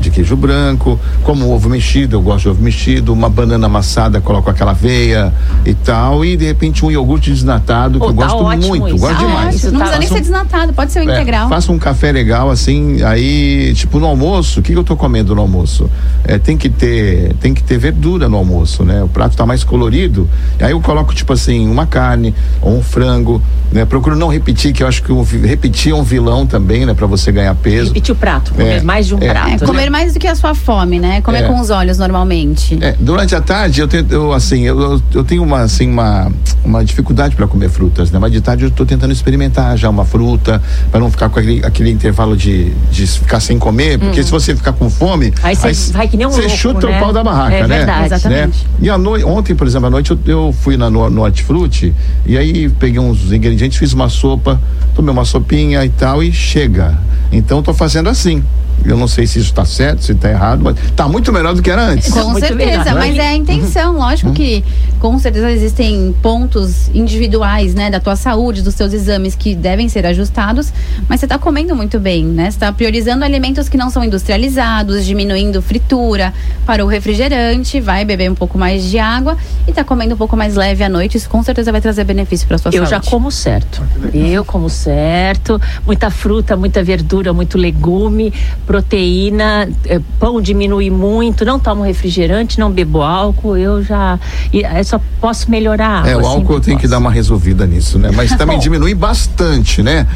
de 0.00 0.10
queijo 0.10 0.36
branco, 0.36 0.98
como 1.22 1.50
ovo 1.52 1.68
mexido, 1.68 2.16
eu 2.16 2.22
gosto 2.22 2.42
de 2.44 2.48
ovo 2.50 2.62
mexido, 2.62 3.12
uma 3.12 3.28
banana 3.28 3.66
amassada, 3.66 4.20
coloco 4.20 4.48
aquela 4.50 4.72
aveia 4.72 5.32
e 5.64 5.74
tal, 5.74 6.24
e 6.24 6.36
de 6.36 6.44
repente 6.44 6.84
um 6.84 6.90
iogurte 6.90 7.30
desnatado, 7.30 7.98
que 7.98 8.04
Oh, 8.06 8.10
eu 8.10 8.14
tá 8.14 8.22
gosto 8.26 8.44
ótimo 8.44 8.68
muito, 8.68 8.88
isso. 8.88 8.98
gosto 8.98 9.14
Ah, 9.16 9.26
demais. 9.26 9.54
isso 9.56 9.70
não 9.72 9.78
tá- 9.80 9.86
precisa 9.86 9.98
nem 9.98 10.08
Faço 10.08 10.14
ser 10.14 10.18
um- 10.18 10.22
desnatado, 10.22 10.72
pode 10.72 10.92
ser 10.92 11.00
o 11.00 11.10
é, 11.10 11.14
integral. 11.14 11.48
faça 11.48 11.72
um 11.72 11.78
café 11.78 12.12
legal, 12.12 12.50
assim, 12.50 13.02
aí, 13.02 13.72
tipo, 13.74 13.98
no 13.98 14.06
almoço, 14.06 14.60
o 14.60 14.62
que, 14.62 14.72
que 14.72 14.78
eu 14.78 14.84
tô 14.84 14.96
comendo 14.96 15.34
no 15.34 15.40
almoço? 15.42 15.90
É, 16.24 16.38
tem 16.38 16.56
que 16.56 16.68
ter, 16.68 17.34
tem 17.40 17.54
que 17.54 17.62
ter 17.62 17.78
verdura 17.78 18.28
no 18.28 18.36
almoço, 18.36 18.84
né? 18.84 19.02
O 19.02 19.08
prato 19.08 19.36
tá 19.36 19.46
mais 19.46 19.64
colorido. 19.64 20.28
Aí 20.60 20.72
eu 20.72 20.80
coloco, 20.80 21.14
tipo 21.14 21.32
assim, 21.32 21.68
uma 21.68 21.86
carne 21.86 22.34
ou 22.60 22.76
um 22.76 22.82
frango, 22.82 23.40
né? 23.72 23.84
Procuro 23.84 24.16
não 24.16 24.28
repetir, 24.28 24.72
que 24.72 24.82
eu 24.82 24.86
acho 24.86 25.02
que 25.02 25.12
o 25.12 25.22
repetir 25.22 25.92
é 25.92 25.94
um 25.94 26.02
vilão 26.02 26.46
também, 26.46 26.84
né? 26.86 26.94
Pra 26.94 27.06
você 27.06 27.30
ganhar 27.32 27.54
peso. 27.54 27.88
Repetir 27.88 28.12
o 28.12 28.16
prato, 28.16 28.52
comer 28.52 28.78
É, 28.78 28.82
mais 28.82 29.06
de 29.06 29.14
um 29.14 29.18
é. 29.20 29.28
prato. 29.28 29.48
É, 29.48 29.50
né? 29.52 29.58
Comer 29.86 29.90
mais 29.90 30.12
do 30.12 30.18
que 30.18 30.26
a 30.26 30.34
sua 30.34 30.54
fome, 30.54 30.98
né? 30.98 31.20
Comer 31.20 31.44
É. 31.44 31.46
com 31.46 31.60
os 31.60 31.70
olhos 31.70 31.98
normalmente. 31.98 32.76
É, 32.80 32.94
durante 32.98 33.34
a 33.34 33.40
tarde 33.40 33.80
eu 33.80 33.88
tenho, 33.88 34.06
eu, 34.10 34.32
assim, 34.32 34.62
eu, 34.62 35.00
eu- 35.14 35.24
tenho 35.24 35.42
uma, 35.42 35.60
assim, 35.60 35.88
uma, 35.88 36.30
uma 36.64 36.84
dificuldade 36.84 37.34
para 37.36 37.46
comer 37.46 37.68
frutas, 37.70 38.10
né? 38.10 38.18
Mas 38.18 38.32
de 38.32 38.40
tarde 38.40 38.64
eu 38.64 38.68
estou 38.68 38.84
tentando 38.84 39.12
experimentar 39.12 39.76
já 39.76 39.88
uma 39.88 40.04
fruta, 40.04 40.60
para 40.90 41.00
não 41.00 41.10
ficar 41.10 41.28
com 41.28 41.38
aquele, 41.38 41.64
aquele 41.64 41.90
intervalo 41.90 42.36
de, 42.36 42.72
de 42.90 43.06
ficar 43.06 43.40
sem 43.40 43.58
comer, 43.58 43.98
porque 43.98 44.22
se 44.22 44.30
você 44.30 44.54
ficar 44.54 44.72
com 44.72 44.90
fome, 44.90 45.06
Hum. 45.28 45.32
Aí 45.42 45.54
você 45.56 45.92
vai 45.92 46.08
que 46.08 46.16
nem 46.16 46.26
um 46.26 46.30
você 46.30 46.48
chuta 46.48 46.86
né? 46.88 46.96
o 46.96 47.00
pau 47.00 47.12
da 47.12 47.22
barraca, 47.22 47.54
É 47.54 47.66
né? 47.66 47.76
verdade. 47.78 48.06
Exatamente. 48.06 48.58
Né? 48.64 48.70
E 48.82 48.90
à 48.90 48.98
noite, 48.98 49.24
ontem, 49.24 49.54
por 49.54 49.66
exemplo, 49.66 49.86
à 49.86 49.90
noite 49.90 50.10
eu, 50.10 50.18
eu 50.26 50.54
fui 50.60 50.76
na, 50.76 50.90
no, 50.90 51.08
no 51.08 51.22
Hortifruti 51.22 51.94
e 52.26 52.36
aí 52.36 52.68
peguei 52.68 52.98
uns 53.00 53.32
ingredientes, 53.32 53.78
fiz 53.78 53.92
uma 53.92 54.08
sopa, 54.08 54.60
tomei 54.94 55.12
uma 55.12 55.24
sopinha 55.24 55.84
e 55.84 55.88
tal 55.88 56.22
e 56.22 56.32
chega. 56.32 56.98
Então 57.32 57.60
estou 57.60 57.72
fazendo 57.74 58.08
assim. 58.08 58.42
Eu 58.84 58.96
não 58.96 59.08
sei 59.08 59.26
se 59.26 59.38
isso 59.38 59.48
está 59.48 59.64
certo, 59.64 60.04
se 60.04 60.12
está 60.12 60.30
errado, 60.30 60.60
mas 60.62 60.76
está 60.84 61.08
muito 61.08 61.32
melhor 61.32 61.54
do 61.54 61.62
que 61.62 61.70
era 61.70 61.82
antes. 61.82 62.12
Com 62.12 62.30
Muito 62.30 62.46
certeza, 62.46 62.70
melhor, 62.70 62.84
né? 62.84 62.94
mas 62.94 63.16
é 63.18 63.28
a 63.28 63.34
intenção. 63.34 63.96
Lógico 63.96 64.32
que, 64.32 64.62
com 65.00 65.18
certeza, 65.18 65.50
existem 65.50 66.14
pontos 66.22 66.88
individuais, 66.94 67.74
né, 67.74 67.90
da 67.90 67.98
tua 67.98 68.14
saúde, 68.14 68.62
dos 68.62 68.74
teus 68.74 68.92
exames 68.92 69.34
que 69.34 69.54
devem 69.54 69.88
ser 69.88 70.06
ajustados, 70.06 70.72
mas 71.08 71.18
você 71.20 71.26
está 71.26 71.38
comendo 71.38 71.74
muito 71.74 71.98
bem, 71.98 72.24
né? 72.24 72.44
Você 72.44 72.56
está 72.56 72.72
priorizando 72.72 73.24
alimentos 73.24 73.68
que 73.68 73.76
não 73.76 73.90
são 73.90 74.04
industrializados, 74.04 75.04
diminuindo 75.04 75.60
fritura, 75.60 76.32
parou 76.64 76.86
o 76.86 76.90
refrigerante, 76.90 77.80
vai 77.80 78.04
beber 78.04 78.30
um 78.30 78.34
pouco 78.34 78.56
mais 78.56 78.84
de 78.84 78.98
água 78.98 79.36
e 79.66 79.70
está 79.70 79.82
comendo 79.82 80.14
um 80.14 80.18
pouco 80.18 80.36
mais 80.36 80.54
leve 80.54 80.84
à 80.84 80.88
noite. 80.88 81.16
Isso 81.16 81.28
com 81.28 81.42
certeza 81.42 81.72
vai 81.72 81.80
trazer 81.80 82.04
benefício 82.04 82.46
para 82.46 82.58
sua 82.58 82.68
Eu 82.70 82.86
saúde. 82.86 82.90
já 82.90 83.10
como 83.10 83.30
certo. 83.32 83.82
Eu 84.14 84.44
como 84.44 84.68
certo. 84.70 85.60
Muita 85.84 86.10
fruta, 86.10 86.56
muita 86.56 86.82
verdura, 86.84 87.32
muito 87.32 87.58
legume, 87.58 88.32
proteína, 88.66 89.68
eh, 89.86 90.00
pão 90.18 90.40
diminui 90.40 90.90
muito, 90.90 91.44
não 91.44 91.58
tomo 91.58 91.82
refrigerante, 91.82 92.58
não 92.58 92.70
bebo 92.70 93.00
álcool. 93.00 93.56
Eu 93.56 93.82
já. 93.82 94.18
e 94.52 94.62
Eu 94.62 94.84
só 94.84 95.00
posso 95.20 95.50
melhorar. 95.50 96.06
É, 96.06 96.14
eu 96.14 96.20
o 96.20 96.26
álcool 96.26 96.54
eu 96.54 96.60
tenho 96.60 96.78
que 96.78 96.88
dar 96.88 96.98
uma 96.98 97.10
resolvida 97.10 97.66
nisso, 97.66 97.98
né? 97.98 98.10
Mas 98.12 98.34
também 98.36 98.58
diminui 98.60 98.94
bastante, 98.94 99.82
né? 99.82 100.06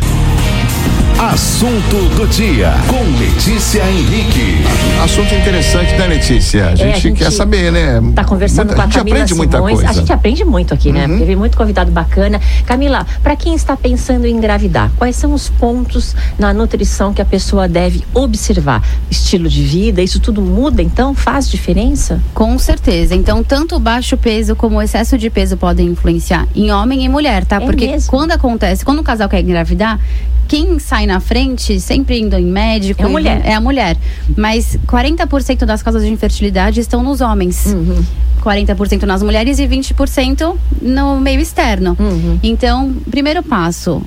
Assunto 1.20 1.96
do 2.16 2.26
dia 2.28 2.72
com 2.88 3.02
Letícia 3.18 3.82
Henrique. 3.90 4.56
Assunto 5.04 5.34
interessante, 5.34 5.92
né, 5.96 6.06
Letícia? 6.06 6.68
A 6.68 6.74
gente, 6.74 6.82
É, 6.88 6.92
a 6.94 6.98
gente 6.98 7.18
quer 7.18 7.30
saber, 7.30 7.70
né? 7.70 8.00
Tá 8.14 8.24
conversando 8.24 8.68
Muita- 8.68 8.74
com 8.76 8.80
a, 8.80 8.84
a 8.84 8.86
gente 8.86 8.96
Camila 8.96 9.16
aprende 9.18 9.34
muita 9.34 9.56
Simões. 9.58 9.74
coisa. 9.74 9.90
A 9.90 9.92
gente 9.92 10.12
aprende 10.14 10.44
muito 10.46 10.72
aqui, 10.72 10.90
né? 10.90 11.02
Uhum. 11.02 11.08
Porque 11.10 11.24
vem 11.26 11.36
muito 11.36 11.58
convidado 11.58 11.90
bacana. 11.92 12.40
Camila, 12.64 13.06
para 13.22 13.36
quem 13.36 13.54
está 13.54 13.76
pensando 13.76 14.24
em 14.26 14.34
engravidar, 14.34 14.90
quais 14.96 15.14
são 15.14 15.34
os 15.34 15.50
pontos 15.50 16.16
na 16.38 16.54
nutrição 16.54 17.12
que 17.12 17.20
a 17.20 17.24
pessoa 17.26 17.68
deve 17.68 18.02
observar? 18.14 18.82
Estilo 19.10 19.46
de 19.46 19.62
vida, 19.62 20.00
isso 20.00 20.20
tudo 20.20 20.40
muda, 20.40 20.80
então 20.82 21.14
faz 21.14 21.50
diferença? 21.50 22.18
Com 22.32 22.58
certeza. 22.58 23.14
Então, 23.14 23.44
tanto 23.44 23.76
o 23.76 23.78
baixo 23.78 24.16
peso 24.16 24.56
como 24.56 24.78
o 24.78 24.82
excesso 24.82 25.18
de 25.18 25.28
peso 25.28 25.58
podem 25.58 25.88
influenciar 25.88 26.46
em 26.56 26.70
homem 26.72 27.04
e 27.04 27.08
mulher, 27.10 27.44
tá? 27.44 27.56
É 27.56 27.60
Porque 27.60 27.86
mesmo? 27.88 28.10
quando 28.10 28.32
acontece, 28.32 28.86
quando 28.86 29.00
o 29.00 29.04
casal 29.04 29.28
quer 29.28 29.40
engravidar, 29.42 30.00
quem 30.48 30.80
sai 30.80 31.06
na 31.10 31.20
frente, 31.20 31.80
sempre 31.80 32.20
indo 32.20 32.36
em 32.36 32.44
médico, 32.44 33.02
É 33.02 33.04
a 33.04 33.08
mulher. 33.08 33.40
É 33.44 33.54
a 33.54 33.60
mulher. 33.60 33.96
Mas 34.36 34.78
40% 34.86 35.64
das 35.64 35.82
causas 35.82 36.02
de 36.02 36.08
infertilidade 36.08 36.80
estão 36.80 37.02
nos 37.02 37.20
homens. 37.20 37.66
Uhum. 37.66 38.02
40% 38.40 39.02
nas 39.02 39.22
mulheres 39.22 39.58
e 39.58 39.66
20% 39.66 40.56
no 40.80 41.20
meio 41.20 41.40
externo. 41.40 41.96
Uhum. 41.98 42.38
Então, 42.42 42.94
primeiro 43.10 43.42
passo, 43.42 44.00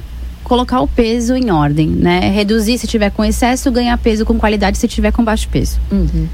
colocar 0.44 0.80
o 0.80 0.88
peso 0.88 1.36
em 1.36 1.52
ordem, 1.52 1.88
né? 1.88 2.32
Reduzir 2.34 2.78
se 2.78 2.88
tiver 2.88 3.12
com 3.12 3.24
excesso, 3.24 3.72
ganhar 3.72 3.98
peso 3.98 4.26
com 4.26 4.40
qualidade 4.40 4.78
se 4.78 4.88
tiver 4.88 5.12
com 5.12 5.24
baixo 5.24 5.48
peso. 5.50 5.80
Uhum. 5.92 6.28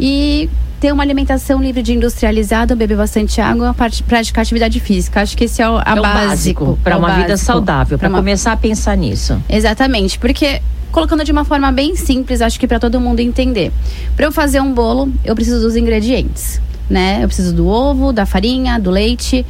E 0.00 0.48
ter 0.80 0.92
uma 0.92 1.02
alimentação 1.02 1.60
livre 1.62 1.82
de 1.82 1.94
industrializado, 1.94 2.76
beber 2.76 2.96
bastante 2.96 3.40
água, 3.40 3.72
part- 3.74 4.02
praticar 4.02 4.42
atividade 4.42 4.78
física. 4.80 5.22
Acho 5.22 5.36
que 5.36 5.44
esse 5.44 5.62
é 5.62 5.68
o, 5.68 5.78
a 5.78 5.84
é 5.96 5.98
o 5.98 6.02
básico. 6.02 6.78
para 6.84 6.94
É 6.94 6.98
uma 6.98 7.08
vida 7.14 7.28
básico. 7.28 7.46
saudável, 7.46 7.98
para 7.98 8.08
uma- 8.08 8.18
começar 8.18 8.52
a 8.52 8.56
pensar 8.56 8.96
nisso. 8.96 9.40
Exatamente, 9.48 10.18
porque 10.18 10.60
colocando 10.92 11.24
de 11.24 11.32
uma 11.32 11.44
forma 11.44 11.70
bem 11.72 11.96
simples, 11.96 12.40
acho 12.40 12.58
que 12.60 12.66
para 12.66 12.78
todo 12.78 13.00
mundo 13.00 13.20
entender. 13.20 13.72
Para 14.14 14.26
eu 14.26 14.32
fazer 14.32 14.60
um 14.60 14.72
bolo, 14.72 15.10
eu 15.24 15.34
preciso 15.34 15.60
dos 15.60 15.76
ingredientes, 15.76 16.60
né? 16.88 17.18
Eu 17.22 17.26
preciso 17.28 17.52
do 17.54 17.66
ovo, 17.66 18.12
da 18.12 18.24
farinha, 18.26 18.78
do 18.78 18.90
leite. 18.90 19.44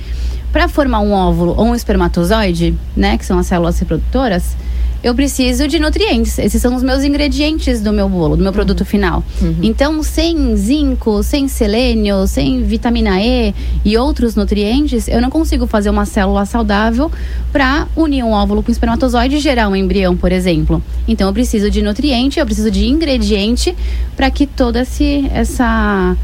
Para 0.53 0.69
formar 0.69 1.01
um 1.01 1.13
óvulo 1.13 1.55
ou 1.57 1.67
um 1.67 1.75
espermatozoide, 1.75 2.75
né, 2.97 3.19
que 3.19 3.27
são 3.27 3.39
as 3.39 3.47
células 3.47 3.79
reprodutoras, 3.79 4.57
eu 5.07 5.15
preciso 5.15 5.69
de 5.69 5.79
nutrientes. 5.79 6.37
Esses 6.37 6.61
são 6.61 6.75
os 6.75 6.83
meus 6.83 7.05
ingredientes 7.05 7.81
do 7.81 7.93
meu 7.93 8.09
bolo, 8.09 8.37
do 8.37 8.43
meu 8.43 8.53
produto 8.53 8.85
final. 8.85 9.23
Então, 9.63 10.03
sem 10.03 10.57
zinco, 10.57 11.23
sem 11.23 11.47
selênio, 11.47 12.27
sem 12.27 12.65
vitamina 12.65 13.23
E 13.23 13.55
e 13.85 13.97
outros 13.97 14.35
nutrientes, 14.35 15.07
eu 15.07 15.21
não 15.21 15.31
consigo 15.31 15.65
fazer 15.65 15.91
uma 15.91 16.05
célula 16.05 16.45
saudável 16.45 17.09
para 17.53 17.87
unir 17.95 18.25
um 18.25 18.33
óvulo 18.33 18.65
com 18.65 18.69
um 18.69 18.73
espermatozoide 18.73 19.37
e 19.37 19.39
gerar 19.39 19.69
um 19.69 19.77
embrião, 19.77 20.17
por 20.17 20.33
exemplo. 20.33 20.83
Então, 21.07 21.29
eu 21.29 21.33
preciso 21.33 21.71
de 21.71 21.83
nutriente, 21.83 22.41
eu 22.41 22.45
preciso 22.45 22.69
de 22.69 22.89
ingrediente 22.89 23.77
para 24.17 24.29
que 24.29 24.45
toda 24.45 24.81
esse, 24.81 25.31
essa 25.33 26.17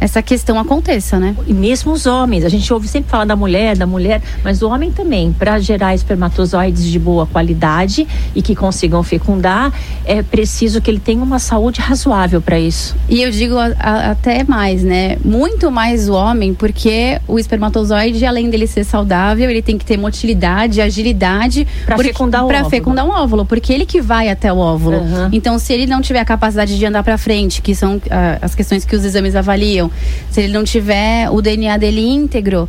essa 0.00 0.20
questão 0.22 0.58
aconteça, 0.58 1.18
né? 1.18 1.34
E 1.46 1.52
mesmo 1.54 1.92
os 1.92 2.06
homens, 2.06 2.44
a 2.44 2.48
gente 2.48 2.72
ouve 2.72 2.86
sempre 2.88 3.10
falar 3.10 3.24
da 3.24 3.36
mulher, 3.36 3.76
da 3.76 3.86
mulher, 3.86 4.20
mas 4.44 4.62
o 4.62 4.68
homem 4.68 4.90
também, 4.92 5.32
para 5.32 5.58
gerar 5.58 5.94
espermatozoides 5.94 6.84
de 6.84 6.98
boa 6.98 7.26
qualidade 7.26 8.06
e 8.34 8.42
que 8.42 8.54
consigam 8.54 9.02
fecundar, 9.02 9.72
é 10.04 10.22
preciso 10.22 10.80
que 10.80 10.90
ele 10.90 10.98
tenha 11.00 11.22
uma 11.22 11.38
saúde 11.38 11.80
razoável 11.80 12.40
para 12.40 12.58
isso. 12.58 12.94
E 13.08 13.22
eu 13.22 13.30
digo 13.30 13.56
a- 13.56 13.72
a- 13.78 14.10
até 14.10 14.44
mais, 14.44 14.82
né? 14.82 15.16
Muito 15.24 15.70
mais 15.70 16.08
o 16.08 16.14
homem, 16.14 16.52
porque 16.54 17.20
o 17.26 17.38
espermatozoide, 17.38 18.24
além 18.26 18.50
dele 18.50 18.66
ser 18.66 18.84
saudável, 18.84 19.48
ele 19.50 19.62
tem 19.62 19.78
que 19.78 19.84
ter 19.84 19.96
motilidade, 19.96 20.80
agilidade 20.80 21.66
porque- 21.86 22.04
fecundar 22.04 22.44
o 22.44 22.48
pra 22.48 22.58
óvulo. 22.58 22.70
fecundar 22.70 23.06
um 23.06 23.10
óvulo, 23.10 23.44
porque 23.44 23.72
ele 23.72 23.86
que 23.86 24.00
vai 24.00 24.28
até 24.28 24.52
o 24.52 24.58
óvulo. 24.58 24.96
Aham. 24.98 25.30
Então, 25.32 25.58
se 25.58 25.72
ele 25.72 25.86
não 25.86 26.00
tiver 26.02 26.20
a 26.20 26.24
capacidade 26.24 26.76
de 26.78 26.86
andar 26.86 27.02
para 27.02 27.16
frente, 27.18 27.62
que 27.62 27.74
são 27.74 28.00
ah, 28.10 28.38
as 28.42 28.54
questões 28.54 28.84
que 28.84 28.94
os 28.94 29.04
exames 29.04 29.34
avaliam, 29.34 29.90
se 30.30 30.40
ele 30.40 30.52
não 30.52 30.64
tiver 30.64 31.30
o 31.30 31.40
DNA 31.40 31.76
dele 31.76 32.06
íntegro, 32.06 32.68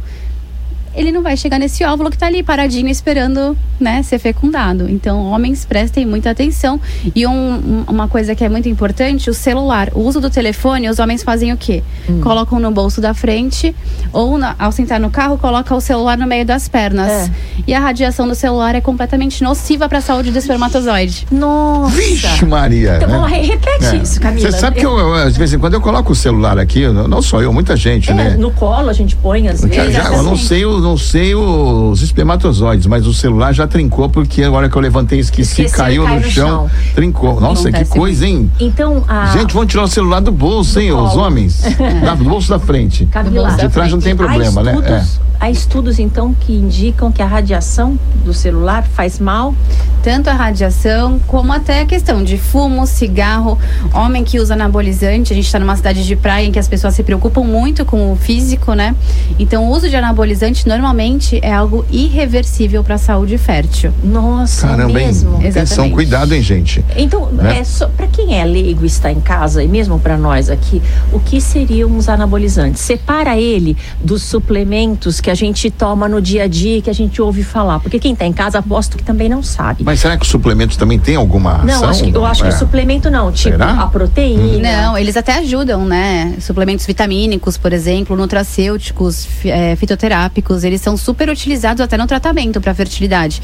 ele 0.98 1.12
não 1.12 1.22
vai 1.22 1.38
chegar 1.38 1.60
nesse 1.60 1.84
óvulo 1.86 2.10
que 2.10 2.18
tá 2.18 2.26
ali 2.26 2.42
paradinho 2.44 2.90
esperando, 2.90 3.58
né, 3.80 4.02
ser 4.04 4.20
fecundado. 4.20 4.90
Então, 4.90 5.24
homens 5.32 5.64
prestem 5.64 6.06
muita 6.06 6.32
atenção. 6.32 6.80
E 7.16 7.26
um- 7.28 7.32
um- 7.32 7.84
uma 7.88 8.08
coisa 8.08 8.34
que 8.36 8.44
é 8.44 8.50
muito 8.50 8.68
importante, 8.68 9.30
o 9.30 9.34
celular. 9.34 9.90
O 9.94 10.02
uso 10.02 10.20
do 10.20 10.30
telefone, 10.30 10.90
os 10.90 11.00
homens 11.00 11.24
fazem 11.24 11.54
o 11.54 11.58
quê? 11.58 11.84
Hum. 12.10 12.20
Colocam 12.22 12.60
no 12.60 12.72
bolso 12.72 13.00
da 13.00 13.14
frente 13.14 13.76
ou 14.12 14.38
na- 14.38 14.56
ao 14.58 14.72
sentar 14.72 15.00
no 15.00 15.10
carro, 15.10 15.38
coloca 15.38 15.74
o 15.76 15.80
celular 15.80 16.18
no 16.18 16.26
meio 16.28 16.46
das 16.46 16.68
pernas. 16.68 17.08
É. 17.10 17.30
E 17.68 17.74
a 17.74 17.80
radiação 17.80 18.28
do 18.28 18.34
celular 18.36 18.74
é 18.76 18.82
completamente 18.82 19.44
nociva 19.44 19.88
para 19.88 20.00
a 20.00 20.02
saúde 20.02 20.32
do 20.32 20.38
espermatozoide. 20.38 21.28
Nossa! 21.32 21.96
Vixe, 21.96 22.46
Maria. 22.46 22.96
Então, 22.98 23.08
né? 23.10 23.18
vamos 23.18 23.32
repete 23.48 23.86
É. 23.86 23.96
isso, 23.98 24.20
Camila. 24.20 24.50
Você 24.52 24.58
sabe 24.58 24.80
que 24.80 24.86
eu, 24.86 24.98
eu, 24.98 25.30
de 25.32 25.38
vez 25.38 25.54
em 25.54 25.60
quando 25.60 25.76
eu 25.76 25.82
coloco 25.82 26.12
o 26.12 26.16
celular 26.16 26.58
aqui, 26.58 26.88
não 26.88 27.22
só 27.22 27.42
eu, 27.42 27.54
muita 27.54 27.76
gente, 27.76 28.10
É, 28.12 28.14
né? 28.14 28.36
no 28.38 28.52
colo 28.52 28.90
a 28.90 28.94
gente 28.94 29.16
põe 29.16 29.48
às 29.48 29.62
Já, 29.62 29.68
vezes. 29.68 29.94
já, 29.96 30.04
eu 30.14 30.24
não 30.24 30.36
sei, 30.38 30.66
o- 30.66 30.80
não 30.88 30.98
sei 30.98 31.36
os 31.36 32.02
espermatozoides, 32.02 32.88
mas 32.88 33.06
o 33.06 33.14
celular 33.14 33.54
já 33.54 33.68
trincou 33.68 34.10
porque 34.10 34.42
a 34.44 34.52
hora 34.52 34.70
que 34.70 34.76
eu 34.78 34.82
levantei 34.82 35.20
esqueci, 35.20 35.64
Esqueci, 35.64 35.76
caiu 35.76 36.04
cai 36.06 36.16
no, 36.20 36.22
no 36.26 36.32
chão, 36.32 36.48
chão. 36.48 36.70
trincou. 36.96 37.42
Nossa, 37.42 37.68
Acontece 37.70 37.92
que 37.92 37.98
coisa, 38.00 38.26
hein? 38.26 38.50
Então, 38.60 39.04
a. 39.08 39.28
Gente, 39.38 39.54
vão 39.54 39.66
tirar 39.66 39.84
o 39.84 39.88
celular 39.88 40.22
do 40.22 40.32
bolso, 40.32 40.80
hein, 40.80 40.92
os 40.94 41.12
colo. 41.12 41.24
homens? 41.24 41.62
Da- 42.04 42.16
do 42.16 42.24
bolso 42.24 42.50
da 42.50 42.60
frente. 42.60 43.06
Camila, 43.08 43.52
De 43.52 43.68
trás 43.70 43.92
não 43.92 44.00
tem 44.00 44.16
problema, 44.16 44.64
né? 44.64 44.72
estudos, 44.74 45.20
Há 45.40 45.52
estudos, 45.52 46.00
então, 46.00 46.34
que 46.34 46.52
indicam 46.52 47.12
que 47.12 47.22
a 47.22 47.26
radiação 47.28 48.00
do 48.26 48.34
celular 48.34 48.84
faz 48.84 49.20
mal. 49.20 49.54
Tanto 50.02 50.30
a 50.32 50.34
radiação 50.34 51.20
como 51.28 51.54
até 51.54 51.82
a 51.82 51.86
questão 51.86 52.24
de 52.24 52.38
fumo, 52.40 52.88
cigarro, 52.88 53.56
homem 53.94 54.24
que 54.24 54.40
usa 54.40 54.56
anabolizante. 54.56 55.34
A 55.34 55.36
gente 55.36 55.46
está 55.46 55.60
numa 55.60 55.76
cidade 55.76 56.04
de 56.08 56.16
praia 56.16 56.48
em 56.48 56.52
que 56.52 56.58
as 56.58 56.68
pessoas 56.68 56.96
se 56.96 57.04
preocupam 57.04 57.44
muito 57.44 57.86
com 57.86 58.12
o 58.12 58.16
físico, 58.16 58.74
né? 58.74 58.96
Então, 59.38 59.66
o 59.68 59.70
uso 59.72 59.88
de 59.88 59.96
anabolizante 59.96 60.68
normalmente 60.78 61.40
é 61.42 61.52
algo 61.54 61.86
irreversível 61.92 62.84
para 62.84 62.96
a 62.96 62.98
saúde 62.98 63.38
fértil. 63.38 63.92
Nossa, 64.04 64.68
Caramba, 64.68 65.00
hein? 65.00 65.08
mesmo. 65.08 65.30
Exatamente. 65.32 65.58
Atenção, 65.58 65.90
cuidado, 65.90 66.34
hein, 66.34 66.42
gente. 66.42 66.84
Então, 66.96 67.28
Né? 67.32 67.60
é 67.60 67.64
só 67.64 67.88
para 67.88 68.08
quem 68.08 68.40
é 68.40 68.44
leigo 68.46 68.84
e 68.84 68.88
está 68.88 69.12
em 69.12 69.20
casa 69.20 69.64
e 69.64 69.68
mesmo 69.68 70.00
para 70.00 70.18
nós 70.18 70.50
aqui, 70.50 70.82
o 71.12 71.20
que 71.20 71.42
seriam 71.42 71.98
os 71.98 72.08
anabolizantes? 72.10 72.82
Separa 72.82 73.38
ele 73.38 73.76
dos 74.02 74.24
suplementos 74.24 75.20
que 75.20 75.30
a 75.30 75.36
gente 75.36 75.70
toma 75.70 76.08
no 76.08 76.22
dia 76.22 76.44
a 76.44 76.48
dia 76.48 76.78
e 76.78 76.82
que 76.82 76.90
a 76.90 76.94
gente 76.94 77.22
ouve 77.22 77.44
falar, 77.44 77.80
porque 77.80 78.00
quem 78.00 78.14
está 78.14 78.26
em 78.26 78.34
casa 78.34 78.60
aposto 78.60 78.98
que 78.98 79.04
também 79.04 79.28
não 79.30 79.42
sabe. 79.44 79.84
Mas 79.84 80.00
será 80.00 80.16
que 80.18 80.24
os 80.24 80.30
suplementos 80.30 80.78
também 80.78 80.98
têm 81.00 81.16
alguma 81.16 81.58
ação? 81.58 81.66
não, 81.82 81.90
acho 81.90 82.04
que, 82.04 82.16
eu 82.16 82.26
acho 82.26 82.46
É. 82.46 82.50
que 82.50 82.56
o 82.56 82.58
suplemento 82.58 83.10
não, 83.12 83.32
tipo 83.32 83.58
Será? 83.58 83.72
a 83.82 83.88
proteína. 83.88 84.82
Não, 84.84 84.98
eles 84.98 85.16
até 85.18 85.34
ajudam, 85.38 85.86
né? 85.86 86.36
Suplementos 86.40 86.86
vitamínicos, 86.86 87.58
por 87.58 87.74
exemplo, 87.74 88.16
nutracêuticos, 88.16 89.28
eh, 89.46 89.76
fitoterápicos, 89.76 90.64
eles 90.68 90.82
são 90.82 90.96
super 90.98 91.30
utilizados 91.30 91.82
até 91.82 91.98
no 91.98 92.06
tratamento 92.08 92.60
para 92.62 92.74
fertilidade. 92.74 93.42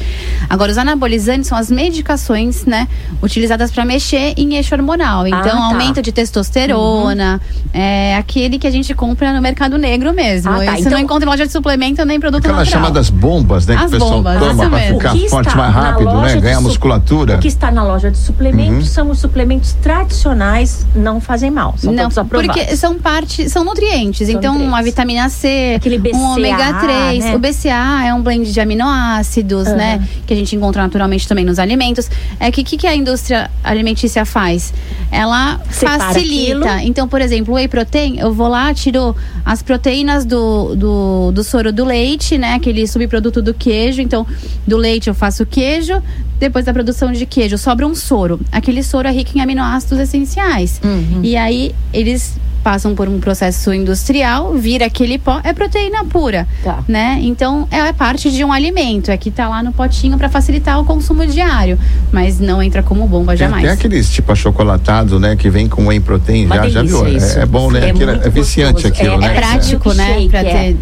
Agora, 0.48 0.70
os 0.70 0.78
anabolizantes 0.78 1.48
são 1.48 1.56
as 1.58 1.70
medicações, 1.70 2.64
né? 2.64 2.86
Utilizadas 3.22 3.70
para 3.70 3.84
mexer 3.84 4.34
em 4.36 4.54
eixo 4.56 4.74
hormonal. 4.74 5.26
Então, 5.26 5.42
tá. 5.42 5.64
aumento 5.66 6.00
de 6.02 6.12
testosterona, 6.12 7.40
é 7.72 8.16
aquele 8.16 8.58
que 8.58 8.66
a 8.66 8.70
gente 8.70 8.94
compra 8.94 9.32
no 9.32 9.40
mercado 9.40 9.76
negro 9.78 10.12
mesmo. 10.12 10.50
Ah, 10.52 10.56
tá. 10.58 10.64
Isso 10.72 10.80
Então- 10.80 10.92
não 10.92 10.98
encontra 10.98 11.26
em 11.26 11.30
loja 11.30 11.46
de 11.46 11.52
suplemento 11.52 12.04
nem 12.04 12.20
produto 12.20 12.44
Aquelas 12.44 12.66
natural. 12.66 12.82
chamadas 12.84 13.10
bombas, 13.10 13.66
né? 13.66 13.76
que 13.76 13.82
As 13.82 13.88
o 13.88 13.90
pessoal 13.92 14.10
bombas, 14.12 14.38
toma 14.38 14.68
mesmo. 14.68 14.98
ficar 14.98 15.16
forte 15.28 15.56
mais 15.56 15.74
rápido, 15.74 16.12
né? 16.20 16.36
Ganhar 16.40 16.60
musculatura. 16.60 17.36
O 17.36 17.38
que 17.38 17.48
está 17.48 17.70
na 17.70 17.82
loja 17.82 18.10
de 18.10 18.18
suplementos 18.18 18.88
Uhum. 18.88 18.92
são 18.94 19.10
os 19.10 19.18
suplementos 19.18 19.72
tradicionais, 19.82 20.86
não 20.94 21.20
fazem 21.20 21.50
mal, 21.50 21.74
são 21.78 21.92
não, 21.92 22.04
todos 22.04 22.18
aprovados. 22.18 22.54
porque 22.56 22.76
são 22.76 22.94
parte, 22.98 23.48
são 23.48 23.64
nutrientes. 23.64 24.26
São 24.28 24.36
então, 24.38 24.52
nutrientes. 24.52 24.68
uma 24.74 24.82
vitamina 24.82 25.28
C, 25.28 25.74
Aquele 25.76 25.98
BCA, 25.98 26.16
um 26.16 26.32
ômega 26.32 26.74
3. 26.80 27.03
Né? 27.12 27.36
O 27.36 27.38
BCA 27.38 28.06
é 28.06 28.14
um 28.14 28.22
blend 28.22 28.52
de 28.52 28.60
aminoácidos, 28.60 29.66
Aham. 29.66 29.76
né? 29.76 30.08
Que 30.26 30.34
a 30.34 30.36
gente 30.36 30.54
encontra 30.56 30.82
naturalmente 30.82 31.26
também 31.28 31.44
nos 31.44 31.58
alimentos. 31.58 32.10
É 32.40 32.50
que 32.50 32.62
o 32.62 32.64
que, 32.64 32.76
que 32.76 32.86
a 32.86 32.94
indústria 32.94 33.50
alimentícia 33.62 34.24
faz? 34.24 34.72
Ela 35.10 35.60
Separa 35.70 35.98
facilita. 36.04 36.58
aquilo. 36.58 36.88
Então, 36.88 37.08
por 37.08 37.20
exemplo, 37.20 37.54
o 37.54 37.56
whey 37.56 37.68
protein, 37.68 38.18
eu 38.18 38.32
vou 38.32 38.48
lá, 38.48 38.72
tiro 38.74 39.14
as 39.44 39.62
proteínas 39.62 40.24
do, 40.24 40.74
do, 40.74 41.32
do 41.32 41.44
soro 41.44 41.72
do 41.72 41.84
leite, 41.84 42.38
né? 42.38 42.54
Aquele 42.54 42.86
subproduto 42.86 43.40
do 43.40 43.54
queijo. 43.54 44.00
Então, 44.00 44.26
do 44.66 44.76
leite 44.76 45.08
eu 45.08 45.14
faço 45.14 45.44
queijo. 45.46 46.02
Depois 46.38 46.64
da 46.64 46.72
produção 46.72 47.12
de 47.12 47.24
queijo, 47.26 47.56
sobra 47.56 47.86
um 47.86 47.94
soro. 47.94 48.40
Aquele 48.50 48.82
soro 48.82 49.06
é 49.06 49.12
rico 49.12 49.30
em 49.36 49.40
aminoácidos 49.40 49.98
essenciais. 49.98 50.80
Uhum. 50.84 51.20
E 51.22 51.36
aí, 51.36 51.74
eles 51.92 52.36
passam 52.64 52.94
por 52.94 53.08
um 53.08 53.20
processo 53.20 53.72
industrial, 53.74 54.54
vira 54.54 54.86
aquele 54.86 55.18
pó, 55.18 55.38
é 55.44 55.52
proteína 55.52 56.02
pura, 56.06 56.48
Tá. 56.64 56.82
né? 56.88 57.18
Então, 57.22 57.68
é 57.70 57.92
parte 57.92 58.30
de 58.30 58.42
um 58.42 58.50
alimento, 58.50 59.10
é 59.10 59.16
que 59.18 59.30
tá 59.30 59.46
lá 59.48 59.62
no 59.62 59.70
potinho 59.70 60.16
para 60.16 60.30
facilitar 60.30 60.80
o 60.80 60.84
consumo 60.84 61.26
diário, 61.26 61.78
mas 62.10 62.40
não 62.40 62.62
entra 62.62 62.82
como 62.82 63.06
bomba 63.06 63.32
Tem 63.32 63.40
jamais. 63.40 63.64
até 63.64 63.74
aqueles 63.74 64.08
tipo 64.10 64.32
achocolatado, 64.32 65.20
né? 65.20 65.36
Que 65.36 65.50
vem 65.50 65.68
com 65.68 65.86
whey 65.88 66.00
protein. 66.00 66.46
Uma 66.46 66.56
Já, 66.56 66.68
já 66.70 66.82
viu? 66.82 67.06
É, 67.06 67.42
é 67.42 67.46
bom, 67.46 67.70
né? 67.70 67.80
É 67.88 67.90
Aquilo 67.90 68.12
muito 68.12 68.26
é 68.26 68.30
viciante 68.30 68.72
gostoso. 68.84 68.94
aquilo, 68.94 69.14
É- 69.14 69.18
né? 69.18 69.36
É 69.36 69.40
prático, 69.40 69.92
né? 69.92 70.06
Milkshake, 70.18 70.28
Pra 70.30 70.40
é. 70.40 70.44
ter. 70.72 70.76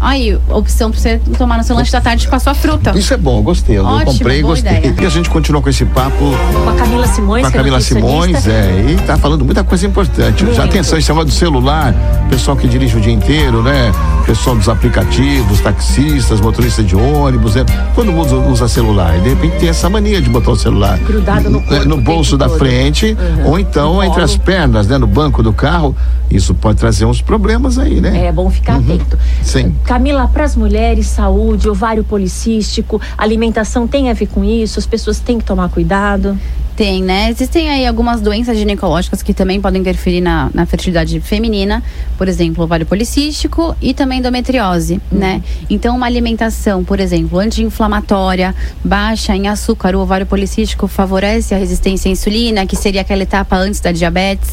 Aí, 0.00 0.38
opção 0.48 0.90
pra 0.90 1.00
você 1.00 1.20
tomar 1.36 1.58
no 1.58 1.64
seu 1.64 1.74
lanche 1.74 1.90
da 1.90 2.00
tarde 2.00 2.28
com 2.28 2.36
a 2.36 2.38
sua 2.38 2.54
fruta. 2.54 2.96
Isso 2.96 3.12
é 3.12 3.16
bom, 3.16 3.38
eu 3.38 3.42
gostei. 3.42 3.78
Eu 3.78 3.84
Ótimo, 3.84 4.12
comprei 4.12 4.38
e 4.38 4.42
gostei. 4.42 4.72
ideia. 4.78 4.94
E 5.00 5.06
a 5.06 5.08
gente 5.10 5.28
continua 5.28 5.60
com 5.60 5.68
esse 5.68 5.84
papo 5.84 6.32
Com 6.64 6.70
a 6.70 6.74
Camila 6.74 7.06
Simões, 7.06 7.42
com 7.42 7.46
a 7.48 7.50
é 7.50 7.52
Camila 7.52 7.80
Simões, 7.80 8.46
é, 8.46 8.86
e 8.92 8.96
tá 9.06 9.16
falando 9.16 9.44
muita 9.44 9.64
coisa 9.64 9.86
importante. 9.86 10.40
Já 10.40 10.44
Muito. 10.46 10.60
atenção, 10.62 10.98
esse 10.98 11.08
negócio 11.08 11.28
do 11.30 11.34
celular, 11.34 11.92
pessoal 12.30 12.56
que 12.56 12.68
dirige 12.68 12.96
o 12.96 13.00
dia 13.00 13.12
inteiro, 13.12 13.62
né? 13.62 13.92
Pessoal 14.24 14.54
dos 14.56 14.68
aplicativos, 14.68 15.60
taxistas, 15.60 16.40
motoristas 16.40 16.86
de 16.86 16.94
ônibus, 16.94 17.54
né? 17.56 17.64
Todo 17.94 18.12
mundo 18.12 18.42
usa 18.50 18.68
celular. 18.68 19.16
E 19.18 19.20
de 19.22 19.28
repente 19.30 19.56
tem 19.56 19.68
essa 19.68 19.88
mania 19.90 20.20
de 20.20 20.28
botar 20.30 20.50
o 20.52 20.56
celular 20.56 20.98
Grudado 20.98 21.48
no 21.50 21.58
n- 21.60 21.66
corpo 21.66 21.94
o 21.94 22.00
bolso 22.00 22.36
da 22.36 22.46
todo. 22.48 22.58
frente, 22.58 23.16
Uhum. 23.18 23.50
ou 23.50 23.58
então 23.58 23.94
No 23.96 24.04
entre 24.04 24.22
as 24.22 24.36
pernas, 24.36 24.86
né? 24.86 24.96
No 24.98 25.06
banco 25.06 25.42
do 25.42 25.52
carro. 25.52 25.94
Isso 26.30 26.52
pode 26.54 26.76
trazer 26.76 27.06
uns 27.06 27.22
problemas 27.22 27.78
aí, 27.78 28.02
né? 28.02 28.26
É 28.26 28.30
bom 28.32 28.50
ficar 28.50 28.74
atento. 28.76 29.16
Uhum. 29.16 29.42
Sim. 29.42 29.74
Camila, 29.88 30.28
para 30.28 30.44
as 30.44 30.54
mulheres, 30.54 31.06
saúde, 31.06 31.66
ovário 31.66 32.04
policístico, 32.04 33.00
alimentação 33.16 33.88
tem 33.88 34.10
a 34.10 34.12
ver 34.12 34.26
com 34.26 34.44
isso? 34.44 34.78
As 34.78 34.84
pessoas 34.84 35.18
têm 35.18 35.38
que 35.38 35.44
tomar 35.46 35.70
cuidado? 35.70 36.38
Tem, 36.78 37.02
né? 37.02 37.28
Existem 37.28 37.68
aí 37.68 37.84
algumas 37.84 38.20
doenças 38.20 38.56
ginecológicas 38.56 39.20
que 39.20 39.34
também 39.34 39.60
podem 39.60 39.80
interferir 39.80 40.20
na, 40.20 40.48
na 40.54 40.64
fertilidade 40.64 41.18
feminina, 41.18 41.82
por 42.16 42.28
exemplo, 42.28 42.62
ovário 42.62 42.86
policístico 42.86 43.74
e 43.82 43.92
também 43.92 44.20
endometriose, 44.20 45.00
né? 45.10 45.42
Então, 45.68 45.96
uma 45.96 46.06
alimentação, 46.06 46.84
por 46.84 47.00
exemplo, 47.00 47.36
anti-inflamatória, 47.40 48.54
baixa 48.84 49.34
em 49.34 49.48
açúcar, 49.48 49.96
o 49.96 49.98
ovário 49.98 50.24
policístico 50.24 50.86
favorece 50.86 51.52
a 51.52 51.58
resistência 51.58 52.08
à 52.08 52.12
insulina, 52.12 52.64
que 52.64 52.76
seria 52.76 53.00
aquela 53.00 53.24
etapa 53.24 53.56
antes 53.56 53.80
da 53.80 53.90
diabetes, 53.90 54.50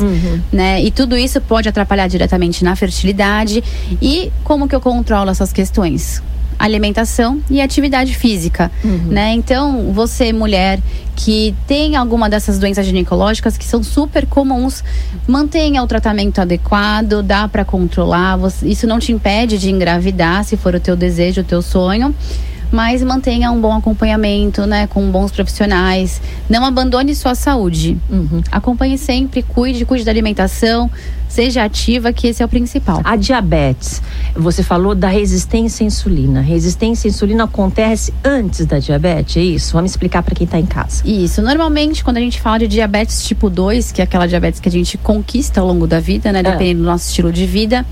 né? 0.51 0.81
E 0.81 0.89
tudo 0.89 1.15
isso 1.15 1.39
pode 1.39 1.69
atrapalhar 1.69 2.07
diretamente 2.07 2.63
na 2.63 2.75
fertilidade. 2.75 3.63
E 4.01 4.31
como 4.43 4.67
que 4.67 4.73
eu 4.73 4.81
controlo 4.81 5.29
essas 5.29 5.53
questões? 5.53 6.23
Alimentação 6.57 7.41
e 7.49 7.61
atividade 7.61 8.15
física, 8.15 8.71
né? 8.83 9.33
Então, 9.33 9.91
você 9.93 10.31
mulher 10.33 10.79
que 11.15 11.55
tem 11.67 11.95
alguma 11.95 12.29
dessas 12.29 12.59
doenças 12.59 12.85
ginecológicas 12.85 13.57
que 13.57 13.63
são 13.65 13.81
super 13.83 14.25
comuns, 14.25 14.83
mantenha 15.27 15.81
o 15.81 15.87
tratamento 15.87 16.39
adequado, 16.39 17.21
dá 17.23 17.47
para 17.47 17.63
controlar, 17.63 18.35
você- 18.37 18.67
isso 18.67 18.85
não 18.85 18.99
te 18.99 19.11
impede 19.11 19.57
de 19.57 19.69
engravidar, 19.71 20.43
se 20.43 20.57
for 20.57 20.75
o 20.75 20.79
teu 20.79 20.95
desejo, 20.95 21.41
o 21.41 21.43
teu 21.43 21.61
sonho. 21.61 22.13
Mas 22.71 23.03
mantenha 23.03 23.51
um 23.51 23.59
bom 23.59 23.73
acompanhamento, 23.73 24.65
né, 24.65 24.87
com 24.87 25.09
bons 25.09 25.31
profissionais. 25.31 26.21
Não 26.49 26.65
abandone 26.65 27.15
sua 27.15 27.35
saúde. 27.35 27.97
Acompanhe 28.51 28.97
sempre, 28.97 29.41
cuide, 29.43 29.85
cuide 29.85 30.03
da 30.03 30.11
alimentação, 30.11 30.89
seja 31.27 31.63
ativa, 31.63 32.13
que 32.13 32.27
esse 32.27 32.41
é 32.41 32.45
o 32.45 32.49
principal. 32.49 33.01
A 33.03 33.15
diabetes, 33.15 34.01
você 34.35 34.63
falou 34.63 34.95
da 34.95 35.07
resistência 35.07 35.83
à 35.83 35.87
insulina. 35.87 36.41
Resistência 36.41 37.07
à 37.07 37.09
insulina 37.09 37.43
acontece 37.43 38.13
antes 38.23 38.65
da 38.65 38.79
diabetes, 38.79 39.37
é 39.37 39.41
isso? 39.41 39.73
Vamos 39.73 39.91
explicar 39.91 40.23
para 40.23 40.33
quem 40.35 40.45
está 40.45 40.59
em 40.59 40.65
casa. 40.65 41.01
Isso. 41.05 41.41
Normalmente, 41.41 42.03
quando 42.03 42.17
a 42.17 42.21
gente 42.21 42.39
fala 42.39 42.59
de 42.59 42.67
diabetes 42.67 43.23
tipo 43.23 43.49
2, 43.49 43.91
que 43.91 44.01
é 44.01 44.03
aquela 44.03 44.27
diabetes 44.27 44.59
que 44.59 44.69
a 44.69 44.71
gente 44.71 44.97
conquista 44.97 45.59
ao 45.59 45.67
longo 45.67 45.85
da 45.85 45.99
vida, 45.99 46.31
né? 46.31 46.39
É. 46.39 46.43
Dependendo 46.43 46.81
do 46.81 46.85
nosso 46.85 47.07
estilo 47.07 47.31
de 47.31 47.45
vida. 47.45 47.85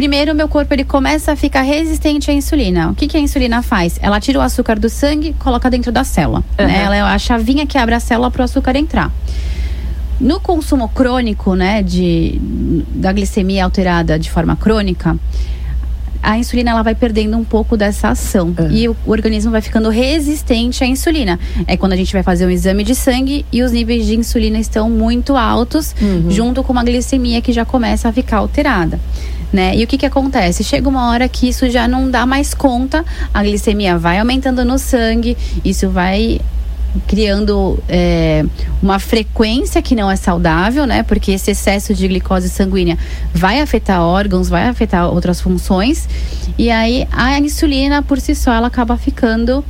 Primeiro, 0.00 0.32
o 0.32 0.34
meu 0.34 0.48
corpo 0.48 0.72
ele 0.72 0.82
começa 0.82 1.32
a 1.32 1.36
ficar 1.36 1.60
resistente 1.60 2.30
à 2.30 2.32
insulina. 2.32 2.88
O 2.88 2.94
que, 2.94 3.06
que 3.06 3.18
a 3.18 3.20
insulina 3.20 3.60
faz? 3.60 3.98
Ela 4.00 4.18
tira 4.18 4.38
o 4.38 4.40
açúcar 4.40 4.78
do 4.78 4.88
sangue, 4.88 5.34
coloca 5.38 5.68
dentro 5.68 5.92
da 5.92 6.04
célula. 6.04 6.42
Uhum. 6.58 6.66
Né? 6.66 6.84
Ela 6.84 6.96
é 6.96 7.00
a 7.02 7.18
chavinha 7.18 7.66
que 7.66 7.76
abre 7.76 7.94
a 7.94 8.00
célula 8.00 8.30
para 8.30 8.40
o 8.40 8.44
açúcar 8.44 8.76
entrar. 8.76 9.12
No 10.18 10.40
consumo 10.40 10.88
crônico, 10.88 11.54
né, 11.54 11.82
de, 11.82 12.40
da 12.94 13.12
glicemia 13.12 13.62
alterada 13.62 14.18
de 14.18 14.30
forma 14.30 14.56
crônica, 14.56 15.18
a 16.22 16.38
insulina 16.38 16.70
ela 16.70 16.82
vai 16.82 16.94
perdendo 16.94 17.36
um 17.36 17.44
pouco 17.44 17.76
dessa 17.76 18.08
ação 18.08 18.54
e 18.70 18.88
o, 18.88 18.96
o 19.06 19.10
organismo 19.10 19.50
vai 19.50 19.60
ficando 19.60 19.88
resistente 19.88 20.84
à 20.84 20.86
insulina. 20.86 21.38
É 21.66 21.76
quando 21.76 21.92
a 21.92 21.96
gente 21.96 22.12
vai 22.12 22.22
fazer 22.22 22.46
um 22.46 22.50
exame 22.50 22.84
de 22.84 22.94
sangue 22.94 23.44
e 23.52 23.62
os 23.62 23.72
níveis 23.72 24.06
de 24.06 24.16
insulina 24.16 24.58
estão 24.58 24.90
muito 24.90 25.36
altos, 25.36 25.94
junto 26.28 26.62
com 26.62 26.72
uma 26.72 26.84
glicemia 26.84 27.40
que 27.40 27.52
já 27.52 27.64
começa 27.64 28.08
a 28.08 28.12
ficar 28.12 28.38
alterada. 28.38 29.00
Né? 29.52 29.76
E 29.76 29.82
o 29.82 29.86
que, 29.86 29.98
que 29.98 30.06
acontece? 30.06 30.62
Chega 30.62 30.88
uma 30.88 31.10
hora 31.10 31.28
que 31.28 31.48
isso 31.48 31.68
já 31.68 31.88
não 31.88 32.08
dá 32.08 32.24
mais 32.24 32.54
conta, 32.54 33.04
a 33.34 33.42
glicemia 33.42 33.98
vai 33.98 34.18
aumentando 34.18 34.64
no 34.64 34.78
sangue, 34.78 35.36
isso 35.64 35.88
vai 35.90 36.40
criando 37.06 37.78
é, 37.88 38.44
uma 38.82 38.98
frequência 38.98 39.80
que 39.80 39.94
não 39.94 40.10
é 40.10 40.16
saudável, 40.16 40.86
né? 40.86 41.02
Porque 41.02 41.32
esse 41.32 41.50
excesso 41.50 41.94
de 41.94 42.08
glicose 42.08 42.48
sanguínea 42.48 42.98
vai 43.32 43.60
afetar 43.60 44.00
órgãos, 44.00 44.48
vai 44.48 44.68
afetar 44.68 45.08
outras 45.08 45.40
funções. 45.40 46.08
E 46.58 46.70
aí 46.70 47.06
a 47.12 47.38
insulina 47.38 48.02
por 48.02 48.20
si 48.20 48.34
só 48.34 48.52
ela 48.52 48.66
acaba 48.66 48.96
ficando 48.96 49.64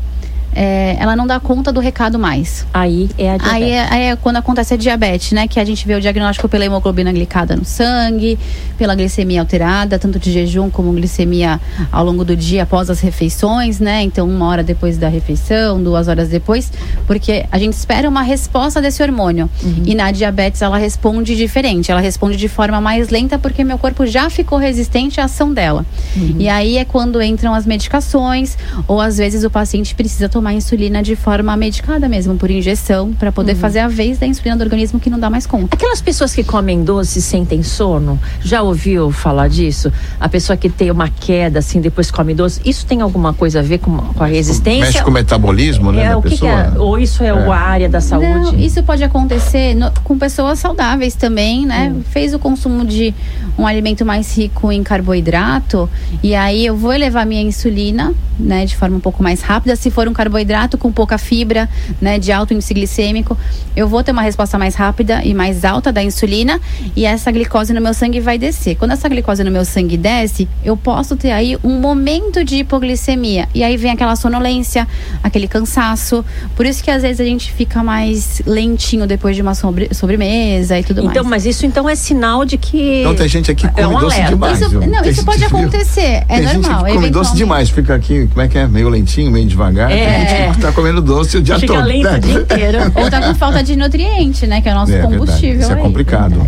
é, 0.54 0.97
ela 0.99 1.14
não 1.14 1.26
dá 1.26 1.38
conta 1.38 1.73
do 1.73 1.80
recado 1.80 2.19
mais. 2.19 2.66
Aí 2.73 3.09
é 3.16 3.33
a 3.33 3.37
diabetes. 3.37 3.52
Aí 3.52 3.71
é, 3.71 3.87
aí 3.90 4.02
é 4.04 4.16
quando 4.16 4.37
acontece 4.37 4.75
a 4.75 4.76
diabetes, 4.76 5.33
né? 5.33 5.47
Que 5.47 5.61
a 5.61 5.64
gente 5.64 5.87
vê 5.87 5.95
o 5.95 6.00
diagnóstico 6.00 6.49
pela 6.49 6.64
hemoglobina 6.64 7.12
glicada 7.12 7.57
no 7.57 7.64
sangue, 7.64 8.38
pela 8.76 8.95
glicemia 8.95 9.40
alterada, 9.40 9.99
tanto 9.99 10.19
de 10.19 10.33
jejum 10.33 10.71
como 10.71 10.92
glicemia 10.92 11.61
ao 11.92 12.04
longo 12.04 12.25
do 12.25 12.37
dia 12.37 12.64
após 12.64 12.90
as 12.90 13.00
refeições, 13.00 13.78
né? 13.78 14.02
Então, 14.02 14.28
uma 14.28 14.47
hora 14.47 14.62
depois 14.62 14.99
da 14.99 15.09
refeição, 15.09 15.83
duas 15.83 16.09
horas 16.09 16.28
depois, 16.28 16.73
porque 17.07 17.45
a 17.50 17.59
gente 17.59 17.75
espera 17.75 18.09
uma 18.09 18.23
resposta 18.23 18.80
desse 18.80 19.02
hormônio. 19.02 19.49
E 19.85 19.95
na 19.95 20.11
diabetes 20.11 20.62
ela 20.62 20.78
responde 20.78 21.37
diferente, 21.37 21.90
ela 21.90 22.00
responde 22.00 22.37
de 22.37 22.49
forma 22.49 22.80
mais 22.80 23.09
lenta 23.09 23.38
porque 23.38 23.62
meu 23.62 23.78
corpo 23.78 24.07
já 24.07 24.28
ficou 24.28 24.59
resistente 24.59 25.21
à 25.21 25.25
ação 25.25 25.52
dela. 25.52 25.87
E 26.38 26.49
aí 26.49 26.78
é 26.78 26.85
quando 26.85 27.23
entram 27.23 27.54
as 27.54 27.66
medicações, 27.66 28.57
ou 28.87 29.00
às 29.00 29.19
vezes 29.19 29.45
o 29.45 29.50
paciente 29.50 29.95
precisa 29.95 30.28
tomar 30.28 30.39
insulina 30.49 31.02
de 31.02 31.14
forma 31.14 31.54
medicada 31.56 32.09
mesmo, 32.09 32.37
por 32.37 32.50
injeção, 32.50 33.12
para 33.12 33.30
poder 33.30 33.54
fazer 33.54 33.80
a 33.80 33.88
vez 33.88 34.18
da 34.18 34.26
insulina 34.26 34.56
do 34.56 34.62
organismo 34.62 34.99
que 34.99 35.11
não 35.11 35.18
dá 35.20 35.28
mais 35.28 35.47
conta. 35.47 35.75
Aquelas 35.76 36.00
pessoas 36.00 36.35
que 36.35 36.42
comem 36.42 36.82
doce 36.82 37.20
sentem 37.20 37.62
sono, 37.62 38.18
já 38.42 38.62
ouviu 38.62 39.11
falar 39.11 39.49
disso? 39.49 39.92
A 40.18 40.28
pessoa 40.28 40.56
que 40.56 40.68
tem 40.70 40.90
uma 40.90 41.09
queda 41.11 41.59
assim 41.59 41.80
depois 41.80 42.11
come 42.11 42.32
doce, 42.35 42.61
isso 42.64 42.87
tem 42.87 43.00
alguma 43.02 43.35
coisa 43.35 43.61
a 43.61 43.62
ver 43.62 43.78
com, 43.78 43.97
com 43.99 44.25
a 44.25 44.26
resistência? 44.26 44.87
Mexe 44.87 45.02
com 45.02 45.11
o 45.11 45.14
metabolismo, 45.14 45.92
né, 45.92 46.04
É, 46.04 46.09
da 46.11 46.18
o 46.18 46.23
que, 46.23 46.30
que 46.30 46.35
pessoa. 46.40 46.50
é? 46.75 46.78
Ou 46.78 46.99
isso 46.99 47.23
é, 47.23 47.28
É. 47.28 47.30
a 47.32 47.54
área 47.56 47.88
da 47.88 48.00
saúde? 48.00 48.28
Não, 48.52 48.59
isso 48.59 48.82
pode 48.82 49.04
acontecer 49.04 49.75
no- 49.75 49.90
com 50.02 50.18
pessoas 50.18 50.59
saudáveis 50.59 51.14
também, 51.14 51.66
né? 51.66 51.94
Fez 52.11 52.32
o 52.32 52.38
consumo 52.38 52.85
de 52.85 53.14
um 53.59 53.66
alimento 53.66 54.04
mais 54.06 54.37
rico 54.37 54.73
em 54.73 54.82
carboidrato 54.82 55.88
e 56.23 56.35
aí 56.35 56.64
eu 56.64 56.76
vou 56.76 56.92
elevar 56.92 57.26
minha 57.26 57.42
insulina, 57.42 58.14
né, 58.38 58.64
de 58.64 58.75
forma 58.76 58.97
um 58.97 59.00
pouco 59.00 59.23
mais 59.23 59.42
rápida. 59.42 59.76
Se 59.76 59.90
for 59.90 60.09
um 60.09 60.12
carboidrato 60.12 60.30
com 60.79 60.93
pouca 60.93 61.19
fibra, 61.19 61.69
né, 62.01 62.19
de 62.19 62.31
alto 62.33 62.55
índice 62.55 62.73
glicêmico, 62.75 63.37
eu 63.77 63.89
vou 63.89 64.03
ter 64.03 64.13
uma 64.13 64.23
resposta 64.23 64.59
mais 64.59 64.75
rápida 64.75 65.21
e 65.25 65.35
mais 65.35 65.65
alta 65.65 65.93
da 65.93 66.03
insulina 66.03 66.61
e 66.97 67.05
essa 67.05 67.31
glicose 67.31 67.73
no 67.73 67.81
meu 67.81 67.93
sangue 67.95 68.21
vai 68.21 68.39
descer. 68.39 68.77
Quando 68.77 68.93
essa 68.93 69.09
glicose 69.09 69.43
no 69.45 69.51
meu 69.51 69.65
sangue 69.65 69.97
desce, 69.97 70.49
eu 70.65 70.77
posso 70.77 71.17
ter 71.17 71.31
aí 71.33 71.57
um 71.65 71.79
momento 71.81 72.45
de 72.45 72.57
hipoglicemia 72.57 73.49
e 73.55 73.63
aí 73.63 73.77
vem 73.77 73.91
aquela 73.91 74.17
sonolência, 74.17 74.87
aquele 75.23 75.47
cansaço. 75.49 76.25
Por 76.57 76.67
isso 76.67 76.83
que 76.83 76.91
às 76.91 77.03
vezes 77.03 77.21
a 77.21 77.25
gente 77.25 77.53
fica 77.53 77.83
mais 77.83 78.43
lentinho 78.47 79.07
depois 79.07 79.35
de 79.37 79.43
uma 79.43 79.55
sobre- 79.55 79.93
sobremesa 79.93 80.79
e 80.79 80.85
tudo 80.85 81.01
Então, 81.05 81.25
mais. 81.25 81.45
mas 81.45 81.47
isso 81.47 81.67
então 81.67 81.89
é 81.89 81.95
sinal 81.95 82.45
de 82.45 82.57
que. 82.57 83.01
Então 83.01 83.15
tem 83.15 83.29
gente 83.29 83.51
aqui 83.51 83.69
que 83.69 83.81
É 83.81 83.85
come 83.85 83.97
um 83.97 84.01
doce 84.01 84.23
demais. 84.23 84.61
Isso- 84.61 84.73
não, 84.75 84.81
Tem 84.81 84.91
isso 85.11 85.21
gente 85.21 85.25
pode 85.25 85.45
acontecer, 85.45 86.01
é 86.01 86.25
tem 86.27 86.47
gente 86.49 86.63
normal, 86.63 86.85
que 86.85 86.93
come 86.95 87.11
doce 87.11 87.35
demais, 87.37 87.71
fica 87.71 87.95
aqui, 87.95 88.27
como 88.29 88.41
é 88.43 88.49
que 88.49 88.59
é? 88.59 88.67
Meio 88.67 88.89
lentinho, 88.89 89.31
meio 89.31 89.47
devagar. 89.47 89.91
É. 89.91 90.20
Que 90.55 90.61
tá 90.61 90.73
comendo 90.73 91.00
doce 91.00 91.37
o 91.39 91.43
dia 91.43 91.59
Fica 91.59 91.75
todo. 91.75 91.87
lento 91.87 92.05
né? 92.05 92.17
o 92.17 92.21
dia 92.21 92.35
inteiro. 92.41 92.79
Ou 92.95 93.11
tá 93.11 93.21
com 93.21 93.35
falta 93.35 93.62
de 93.62 93.77
nutriente, 93.77 94.47
né? 94.47 94.61
Que 94.61 94.69
é 94.69 94.73
o 94.73 94.75
nosso 94.75 94.93
É 94.93 94.97
verdade, 94.97 95.19
combustível. 95.19 95.61
Isso 95.61 95.73
é 95.73 95.75
aí. 95.75 95.83
complicado. 95.83 96.47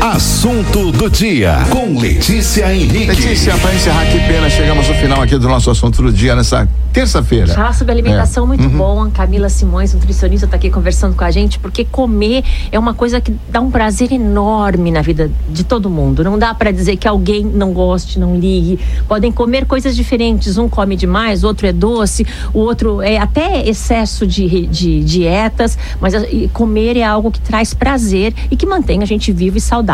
Assunto 0.00 0.92
do 0.92 1.10
dia 1.10 1.56
com 1.70 1.98
Letícia 1.98 2.72
Henrique. 2.72 3.06
Letícia, 3.06 3.56
para 3.58 3.74
encerrar, 3.74 4.04
que 4.06 4.18
pena, 4.20 4.48
chegamos 4.48 4.88
ao 4.88 4.94
final 4.94 5.20
aqui 5.22 5.36
do 5.36 5.48
nosso 5.48 5.70
assunto 5.70 6.00
do 6.00 6.12
dia 6.12 6.36
nessa 6.36 6.68
terça-feira. 6.92 7.48
Falar 7.54 7.72
sobre 7.74 7.92
alimentação 7.92 8.44
É. 8.44 8.46
muito 8.46 8.64
Uhum. 8.64 8.76
bom. 8.76 9.10
Camila 9.10 9.48
Simões, 9.48 9.92
nutricionista, 9.94 10.44
está 10.46 10.56
aqui 10.56 10.70
conversando 10.70 11.16
com 11.16 11.24
a 11.24 11.30
gente, 11.30 11.58
porque 11.58 11.84
comer 11.84 12.44
é 12.70 12.78
uma 12.78 12.94
coisa 12.94 13.20
que 13.20 13.34
dá 13.50 13.60
um 13.60 13.70
prazer 13.70 14.12
enorme 14.12 14.90
na 14.92 15.02
vida 15.02 15.30
de 15.50 15.64
todo 15.64 15.90
mundo. 15.90 16.22
Não 16.22 16.38
dá 16.38 16.54
para 16.54 16.70
dizer 16.70 16.96
que 16.96 17.08
alguém 17.08 17.44
não 17.44 17.72
goste, 17.72 18.18
não 18.18 18.36
ligue. 18.36 18.78
Podem 19.08 19.32
comer 19.32 19.66
coisas 19.66 19.96
diferentes. 19.96 20.56
Um 20.56 20.68
come 20.68 20.94
demais, 20.94 21.42
o 21.42 21.48
outro 21.48 21.66
é 21.66 21.72
doce, 21.72 22.24
o 22.54 22.60
outro 22.60 23.02
é 23.02 23.18
até 23.18 23.68
excesso 23.68 24.26
de, 24.26 24.66
de 24.66 25.02
dietas, 25.02 25.76
mas 26.00 26.14
comer 26.52 26.96
é 26.96 27.02
algo 27.04 27.30
que 27.30 27.40
traz 27.40 27.74
prazer 27.74 28.32
e 28.50 28.56
que 28.56 28.64
mantém 28.66 29.02
a 29.02 29.06
gente 29.06 29.32
vivo 29.32 29.56
e 29.58 29.60
saudável. 29.60 29.85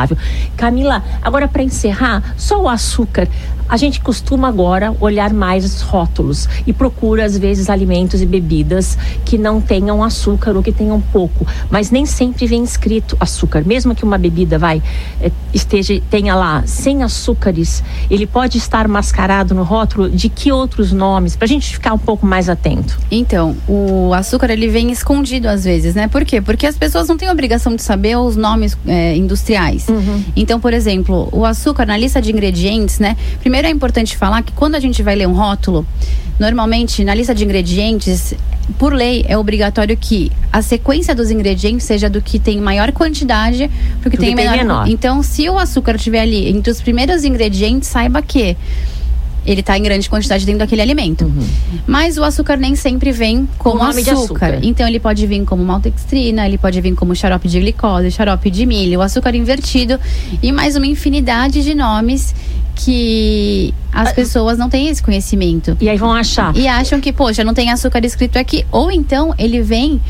Camila, 0.57 1.03
agora 1.23 1.47
para 1.47 1.63
encerrar, 1.63 2.35
só 2.37 2.61
o 2.61 2.69
açúcar. 2.69 3.29
A 3.73 3.79
gente 3.79 4.03
costuma 4.03 4.49
agora 4.49 4.95
olhar 5.01 5.33
mais 5.33 5.65
os 5.65 5.81
rótulos 5.81 6.47
e 6.67 6.75
procura 6.75 7.25
às 7.25 7.39
vezes 7.39 7.71
alimentos 7.71 8.21
e 8.21 8.27
bebidas 8.27 8.99
que 9.25 9.39
não 9.39 9.63
tenham 9.63 10.05
açúcar 10.05 10.55
ou 10.55 10.63
que 10.63 10.71
tenham 10.71 11.01
pouco, 11.01 11.47
mas 11.71 11.91
nem 11.91 12.05
sempre 12.05 12.47
vem 12.47 12.63
escrito 12.63 13.17
açúcar. 13.19 13.63
Mesmo 13.65 13.95
que 13.95 14.05
uma 14.05 14.19
bebida 14.19 14.59
vai 14.59 14.83
eh, 15.23 15.33
esteja 15.55 15.99
tenha 16.11 16.35
lá 16.35 16.65
sem 16.67 17.03
açúcares, 17.03 17.83
ele 18.11 18.27
pode 18.27 18.59
estar 18.59 18.87
mascarado 18.87 19.55
no 19.55 19.63
rótulo 19.63 20.11
de 20.11 20.29
que 20.29 20.53
outros 20.53 20.93
nomes 20.93 21.35
para 21.35 21.47
a 21.47 21.49
gente 21.49 21.73
ficar 21.73 21.95
um 21.95 21.99
pouco 21.99 22.27
mais 22.27 22.51
atento. 22.51 22.99
Então, 23.11 23.57
o 23.67 24.13
açúcar 24.13 24.51
ele 24.51 24.69
vem 24.69 24.91
escondido 24.91 25.49
às 25.49 25.65
vezes, 25.65 25.95
né? 25.95 26.09
Por 26.09 26.27
quê? 26.27 26.43
Porque 26.43 26.67
as 26.67 26.77
pessoas 26.77 27.09
não 27.09 27.17
têm 27.17 27.31
obrigação 27.31 27.75
de 27.75 27.81
saber 27.81 28.19
os 28.19 28.37
nomes 28.37 28.77
é, 28.87 29.17
industriais. 29.17 29.87
Então, 30.37 30.61
por 30.61 30.75
exemplo, 30.75 31.31
o 31.33 31.47
açúcar 31.47 31.87
na 31.87 31.97
lista 31.97 32.21
de 32.21 32.31
ingredientes, 32.31 32.99
né? 32.99 33.17
Primeiro 33.41 33.62
é 33.67 33.71
importante 33.71 34.17
falar 34.17 34.43
que 34.43 34.53
quando 34.53 34.75
a 34.75 34.81
gente 34.81 35.03
vai 35.03 35.15
ler 35.15 35.27
um 35.27 35.35
rótulo, 35.35 35.87
normalmente 36.39 37.05
na 37.05 37.15
lista 37.15 37.35
de 37.35 37.45
ingredientes, 37.45 38.35
por 38.79 38.93
lei 38.93 39.25
é 39.29 39.37
obrigatório 39.37 39.97
que 39.97 40.31
a 40.53 40.63
sequência 40.63 41.15
dos 41.15 41.31
ingredientes 41.31 41.87
seja 41.87 42.09
do 42.09 42.21
que 42.21 42.39
tem 42.39 42.61
maior 42.61 42.93
quantidade 42.93 43.71
pro 44.01 44.11
que 44.11 44.17
Do 44.17 44.21
que 44.21 44.27
tem 44.27 44.35
tem 44.35 44.45
menor. 44.47 44.57
menor. 44.57 44.89
Então, 44.89 45.23
se 45.23 45.49
o 45.49 45.59
açúcar 45.59 45.97
estiver 45.97 46.21
ali 46.21 46.49
entre 46.49 46.71
os 46.71 46.81
primeiros 46.81 47.25
ingredientes, 47.25 47.89
saiba 47.89 48.23
que 48.23 48.57
ele 49.45 49.61
está 49.61 49.77
em 49.77 49.83
grande 49.83 50.09
quantidade 50.09 50.47
dentro 50.47 50.61
daquele 50.61 50.83
alimento. 50.83 51.31
Mas 51.87 52.17
o 52.17 52.23
açúcar 52.23 52.57
nem 52.57 52.77
sempre 52.77 53.11
vem 53.11 53.49
como 53.59 53.83
açúcar. 53.83 54.13
açúcar. 54.13 54.59
Então 54.63 54.87
ele 54.87 55.01
pode 55.01 55.27
vir 55.27 55.45
como 55.45 55.65
maltodextrina, 55.65 56.47
ele 56.47 56.59
pode 56.59 56.81
vir 56.81 56.95
como 56.95 57.15
xarope 57.15 57.49
de 57.49 57.59
glicose, 57.59 58.11
xarope 58.11 58.51
de 58.51 58.65
milho, 58.65 59.01
o 59.01 59.03
açúcar 59.03 59.35
invertido 59.35 59.99
e 60.41 60.53
mais 60.53 60.77
uma 60.77 60.87
infinidade 60.87 61.63
de 61.63 61.75
nomes 61.75 62.35
que 62.75 63.75
as 63.93 64.11
Ah, 64.11 64.15
pessoas 64.15 64.59
não 64.59 64.69
têm 64.69 64.89
esse 64.89 65.03
conhecimento. 65.03 65.77
E 65.81 65.89
aí 65.89 65.97
vão 65.97 66.13
achar. 66.13 66.57
E 66.57 66.67
acham 66.67 67.01
que, 67.01 67.13
poxa, 67.13 67.45
não 67.45 67.55
tem 67.55 67.71
açúcar 67.71 68.05
escrito 68.05 68.39
aqui. 68.39 68.65
Ou 68.71 68.91
então 68.91 69.35
ele 69.39 69.61
vem 69.63 70.01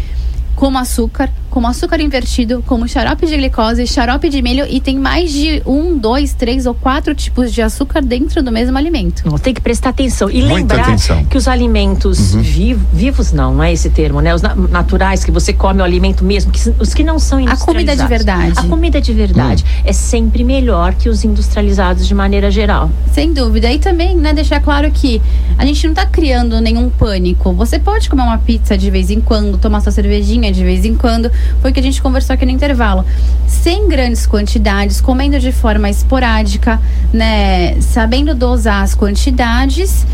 como 0.55 0.79
açúcar, 0.79 1.31
como 1.53 1.67
açúcar 1.69 2.01
invertido, 2.01 2.65
como 2.67 2.89
xarope 2.89 3.27
de 3.27 3.37
glicose, 3.37 3.87
xarope 3.87 4.31
de 4.31 4.41
milho 4.41 4.65
e 4.69 4.81
tem 4.81 4.99
mais 4.99 5.31
de 5.31 5.63
um, 5.67 5.99
dois, 5.99 6.33
três 6.33 6.65
ou 6.65 6.73
quatro 6.75 7.15
tipos 7.15 7.53
de 7.53 7.61
açúcar 7.61 8.01
dentro 8.01 8.43
do 8.43 8.51
mesmo 8.51 8.77
alimento. 8.79 9.23
Não, 9.29 9.37
tem 9.39 9.53
que 9.53 9.61
prestar 9.61 9.91
atenção 9.91 10.31
e 10.31 10.41
Muita 10.41 10.55
lembrar 10.55 10.81
atenção. 10.89 11.19
Uhum. 11.19 11.25
que 11.27 11.37
os 11.37 11.47
alimentos 11.47 12.35
viv- 12.35 12.81
vivos 12.91 13.33
não, 13.33 13.55
não 13.55 13.63
é 13.63 13.71
esse 13.71 13.91
termo, 13.91 14.23
né? 14.23 14.35
Os 14.35 14.41
na- 14.41 14.55
naturais 14.55 15.23
que 15.25 15.31
você 15.31 15.53
come 15.53 15.83
o 15.83 15.85
alimento 15.85 16.25
mesmo, 16.25 16.51
que, 16.51 16.73
os 16.81 16.95
que 16.95 17.05
não 17.05 17.19
são 17.19 17.39
A 17.47 17.55
comida 17.57 17.95
de 17.95 18.03
industrializados. 18.03 18.09
verdade. 18.09 18.53
A 18.59 18.63
comida 18.71 19.01
de 19.01 19.13
verdade 19.13 19.65
Hum. 19.65 19.83
é 19.85 19.93
sempre 19.93 20.45
melhor 20.45 20.95
que 20.95 21.11
os 21.11 21.23
industrializados 21.23 22.07
de 22.09 22.15
maneira 22.15 22.51
geral. 22.51 22.91
Sem 23.13 23.33
dúvida. 23.35 23.71
E 23.71 23.79
também, 23.79 24.17
né, 24.17 24.33
deixar 24.33 24.61
claro 24.61 24.91
que 24.91 25.21
a 25.59 25.65
gente 25.67 25.87
não 25.87 25.95
tá 25.95 26.07
criando 26.07 26.61
nenhum 26.61 26.91
pânico. 26.91 27.53
Você 27.53 27.79
pode 27.79 28.09
comer 28.09 28.23
uma 28.23 28.39
pizza 28.39 28.77
de 28.77 28.91
vez 28.91 29.11
em 29.11 29.21
quando, 29.21 29.59
tomar 29.59 29.81
sua 29.81 29.93
cervejinha 29.93 30.53
de 30.53 30.65
vez 30.65 30.85
em 30.85 30.95
quando. 30.95 31.31
Foi 31.61 31.71
o 31.71 31.75
que 31.75 31.81
a 31.81 31.83
gente 31.83 32.01
conversou 32.03 32.35
aqui 32.35 32.45
no 32.45 32.51
intervalo. 32.51 33.05
Sem 33.47 33.89
grandes 33.89 34.27
quantidades, 34.27 35.01
comendo 35.01 35.39
de 35.39 35.53
forma 35.53 35.89
esporádica, 35.89 36.81
né? 37.13 37.81
Sabendo 37.81 38.35
dosar 38.35 38.83
as 38.83 38.95
quantidades. 38.95 40.07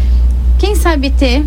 Quem 0.59 0.75
sabe 0.75 1.11
ter, 1.11 1.47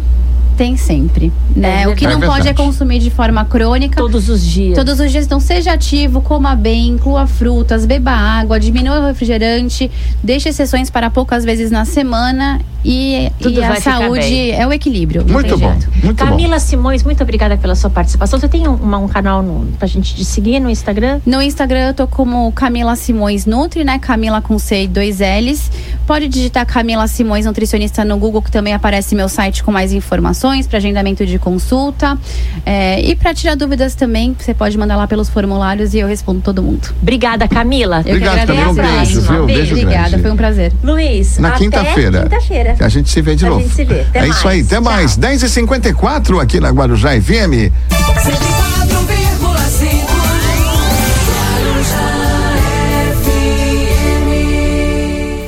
tem 0.58 0.76
sempre, 0.76 1.32
né? 1.56 1.84
É 1.84 1.88
o 1.88 1.96
que 1.96 2.06
não 2.06 2.22
É 2.22 2.26
pode 2.26 2.48
é 2.48 2.54
consumir 2.54 3.00
de 3.00 3.10
forma 3.10 3.46
crônica. 3.46 3.96
Todos 3.96 4.30
os 4.30 4.46
dias. 4.46 4.76
Todos 4.76 5.00
os 5.00 5.12
dias, 5.12 5.26
então 5.26 5.40
seja 5.40 5.74
ativo, 5.74 6.22
coma 6.22 6.56
bem, 6.56 6.90
inclua 6.90 7.28
frutas, 7.28 7.86
beba 7.86 8.12
água, 8.12 8.60
diminua 8.60 9.00
o 9.00 9.06
refrigerante, 9.06 9.90
deixe 10.24 10.50
exceções 10.50 10.90
para 10.90 11.10
poucas 11.10 11.46
vezes 11.46 11.72
na 11.72 11.86
semana 11.86 12.60
e, 12.84 13.32
Tudo 13.40 13.60
e 13.60 13.64
a 13.64 13.80
saúde 13.80 14.52
é 14.52 14.66
o 14.68 14.74
equilíbrio. 14.74 15.24
Muito 15.28 15.58
bom, 15.58 15.78
muito 16.04 16.26
bom. 16.26 16.32
Camila 16.32 16.60
Simões, 16.60 17.04
muito 17.04 17.22
obrigada 17.22 17.56
pela 17.56 17.76
sua 17.76 17.90
participação. 17.90 18.40
Você 18.40 18.50
tem 18.50 18.68
um, 18.68 18.74
um 18.74 19.08
canal 19.08 19.44
no, 19.44 19.68
pra 19.78 19.88
gente 19.88 20.16
te 20.16 20.26
seguir 20.26 20.60
no 20.60 20.70
Instagram? 20.70 21.22
No 21.26 21.42
Instagram 21.42 21.90
eu 21.90 21.94
tô 21.94 22.08
como 22.08 22.52
Camila 22.54 22.96
Simões 22.96 23.46
Nutri, 23.46 23.84
né? 23.84 24.00
Camila 24.00 24.42
com 24.42 24.58
C 24.58 24.84
e 24.84 24.88
dois 24.88 25.20
L's. 25.20 25.72
Pode 26.08 26.28
digitar 26.28 26.66
Camila 26.66 27.08
Simões 27.08 27.46
Nutricionista 27.46 28.04
no 28.04 28.18
Google, 28.18 28.42
que 28.42 28.52
também 28.52 28.74
aparece 28.74 29.16
meu 29.16 29.30
site 29.30 29.64
com 29.64 29.72
mais 29.72 29.94
informações 29.94 30.41
para 30.68 30.78
agendamento 30.78 31.26
de 31.26 31.38
consulta. 31.38 32.18
É, 32.66 33.00
e 33.00 33.16
para 33.16 33.34
tirar 33.34 33.56
dúvidas 33.56 33.94
também, 33.96 34.36
você 34.38 34.54
pode 34.54 34.78
mandar 34.78 34.96
lá 34.96 35.08
pelos 35.08 35.30
formulários 35.30 35.94
e 35.94 36.00
eu 36.00 36.08
respondo 36.08 36.42
todo 36.42 36.64
mundo. 36.64 36.94
Obrigada, 37.02 37.48
Camila. 37.48 37.98
Eu 38.00 38.04
que 38.04 38.10
Obrigado, 38.12 38.40
agradeço. 38.50 38.76
Camila. 38.76 38.82
Um 38.84 38.96
a 38.96 38.98
beijo, 38.98 39.22
viu? 39.22 39.46
Beijo. 39.46 39.60
Beijo 39.62 39.72
Obrigada, 39.76 40.08
grande. 40.10 40.22
foi 40.24 40.32
um 40.32 40.36
prazer. 40.36 40.74
Luiz, 40.84 41.38
Na 41.38 41.52
quinta-feira. 41.52 42.24
Quinta-feira. 42.24 42.76
A 42.80 42.90
gente 42.90 43.10
se 43.10 43.22
vê 43.22 43.36
de 43.36 43.46
A 43.46 43.50
novo. 43.50 43.62
gente 43.62 43.76
se 43.76 43.86
vê. 43.86 44.02
Até 44.02 44.20
é 44.20 44.28
isso 44.28 44.48
aí, 44.48 44.58
mais. 44.58 44.66
até 44.66 44.76
Tchau. 44.76 44.84
mais. 44.84 45.18
10h54 45.18 46.42
aqui 46.42 46.60
na 46.60 46.70
Guarujá 46.70 47.10
FM. 47.22 47.72